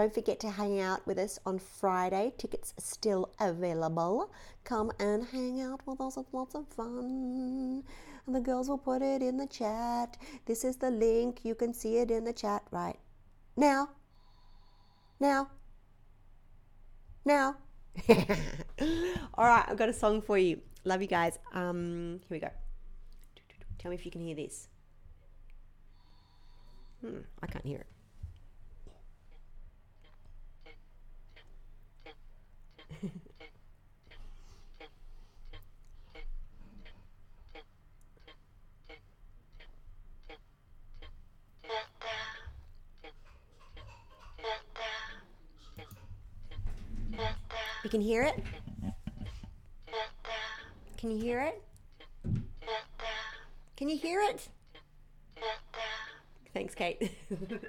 [0.01, 2.33] Don't forget to hang out with us on Friday.
[2.39, 4.33] Tickets are still available.
[4.63, 6.17] Come and hang out with us.
[6.17, 7.83] It's lots of fun.
[8.25, 10.17] And the girls will put it in the chat.
[10.47, 11.41] This is the link.
[11.43, 12.97] You can see it in the chat right
[13.55, 13.89] now.
[15.19, 15.51] Now.
[17.23, 17.57] Now.
[18.09, 20.61] All right, I've got a song for you.
[20.83, 21.37] Love you guys.
[21.53, 22.49] Um, here we go.
[23.77, 24.67] Tell me if you can hear this.
[27.01, 27.90] Hmm, I can't hear it.
[47.83, 48.35] You can hear it?
[50.97, 51.63] Can you hear it?
[53.75, 54.47] Can you hear it?
[56.53, 57.11] Thanks, Kate.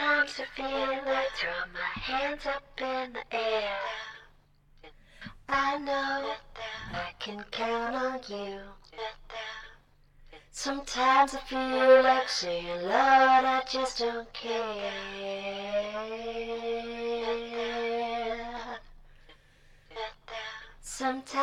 [0.00, 3.78] Sometimes I feel like throwing my hands up in the air.
[5.46, 6.32] I know
[6.92, 8.60] I can count on you.
[10.50, 14.90] Sometimes I feel like saying, Lord, I just don't care.
[20.80, 21.36] Sometimes,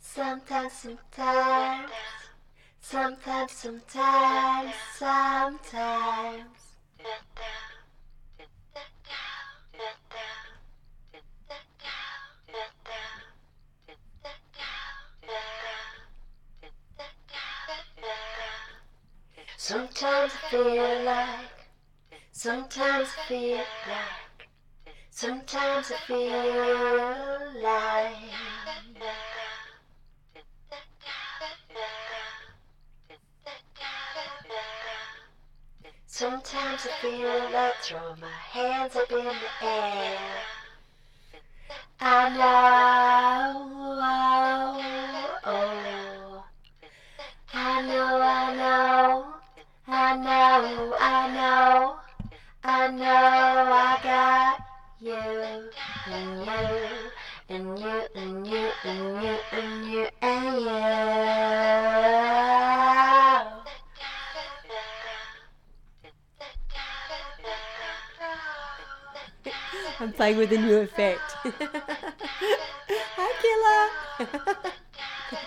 [0.00, 1.85] sometimes, sometimes,
[2.96, 6.42] sometimes, sometimes, sometimes.
[19.58, 21.50] Sometimes I feel like,
[22.32, 24.48] sometimes I feel like,
[25.10, 28.55] sometimes I feel like.
[36.18, 40.18] Sometimes I feel like throwing my hands up in the air.
[42.00, 46.42] I know, oh, oh.
[47.52, 49.26] I know, I know,
[49.86, 51.98] I know, I know,
[52.64, 54.58] I know I got
[54.98, 55.70] you, and
[56.06, 57.12] you,
[57.50, 60.76] and you, and you, and you, and you, and you.
[69.98, 71.20] I'm playing with a new effect.
[73.16, 73.32] Hi,
[74.18, 74.28] Killer.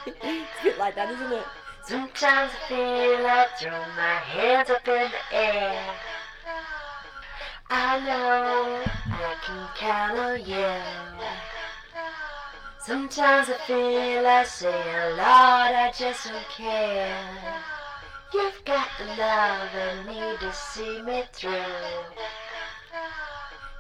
[0.08, 1.46] it's a bit like that, isn't it?
[1.86, 5.94] Sometimes I feel like throw my hands up in the air.
[7.70, 10.66] I know I can count on you.
[12.80, 17.36] Sometimes I feel like saying, Lord, I just don't care.
[18.34, 21.52] You've got the love I need to see me through.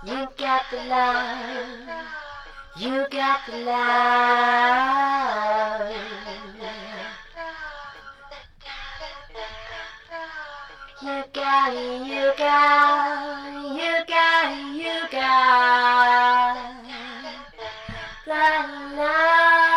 [0.01, 1.67] You got the love,
[2.77, 3.89] You got the love.
[11.01, 16.55] You got it, you got it, you got it, you got
[18.25, 18.41] the
[18.95, 19.69] love.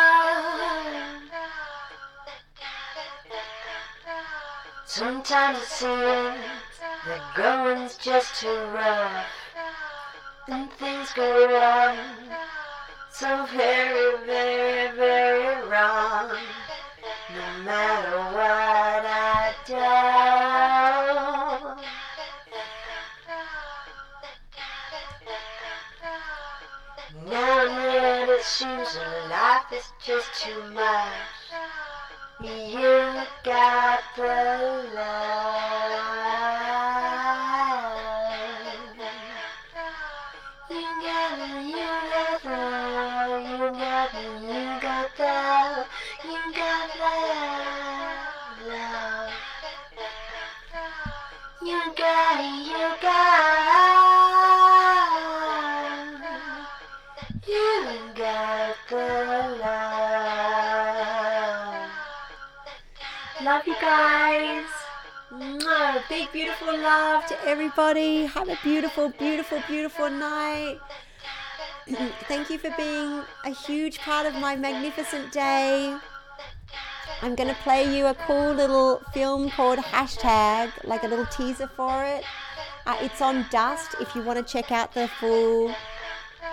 [4.84, 6.40] Sometimes it seems
[7.06, 9.26] that going's just too rough,
[10.48, 11.96] and things go wrong,
[13.10, 16.30] so very, very, very wrong.
[17.30, 19.74] No matter what I do.
[27.30, 28.98] Now and it seems
[29.30, 31.12] life is just too much.
[32.42, 36.71] You got the love.
[63.52, 64.64] Love you guys.
[66.08, 68.24] Big, beautiful love to everybody.
[68.24, 70.78] Have a beautiful, beautiful, beautiful night.
[72.28, 75.94] Thank you for being a huge part of my magnificent day.
[77.20, 81.68] I'm going to play you a cool little film called Hashtag, like a little teaser
[81.76, 82.24] for it.
[82.86, 85.74] Uh, it's on Dust if you want to check out the full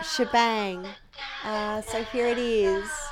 [0.03, 0.85] shebang.
[1.45, 3.08] Uh, so here it is.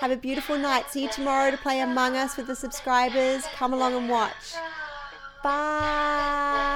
[0.00, 0.90] Have a beautiful night.
[0.90, 3.44] See you tomorrow to play Among Us with the subscribers.
[3.52, 4.54] Come along and watch.
[5.44, 6.70] Bye.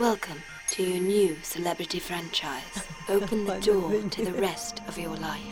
[0.00, 0.38] Welcome
[0.70, 2.62] to your new celebrity franchise.
[3.10, 5.42] Open the door to the rest of your life.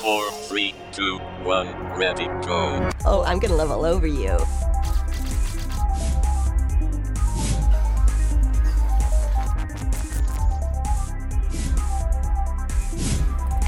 [0.00, 2.88] Four, three, two, one, ready, go.
[3.04, 4.38] Oh, I'm gonna love all over you.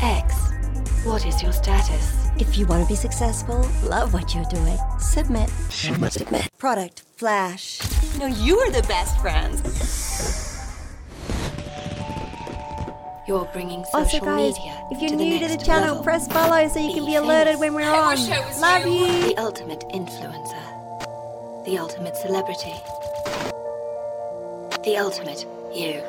[0.02, 0.34] X,
[1.04, 2.30] what is your status?
[2.38, 5.50] If you want to be successful, love what you're doing, submit.
[5.68, 6.48] Submit.
[6.56, 7.80] Product Flash.
[8.18, 9.60] No, you are the best friends.
[13.28, 16.02] You're bringing social Also, guys, media if you're to the new to the channel, level.
[16.02, 18.16] press follow so you can be alerted when we're on.
[18.60, 19.28] Love you.
[19.28, 21.64] The ultimate influencer.
[21.66, 22.74] The ultimate celebrity.
[24.82, 26.02] The ultimate you.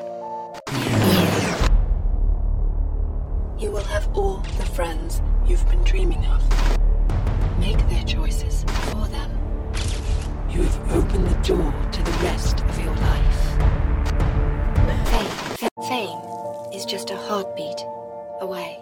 [3.62, 6.42] You will have all the friends you've been dreaming of.
[7.60, 9.30] Make their choices for them.
[10.50, 13.42] You have opened the door to the rest of your life.
[15.10, 15.70] Fame.
[15.88, 17.86] Fame is just a heartbeat
[18.40, 18.80] away.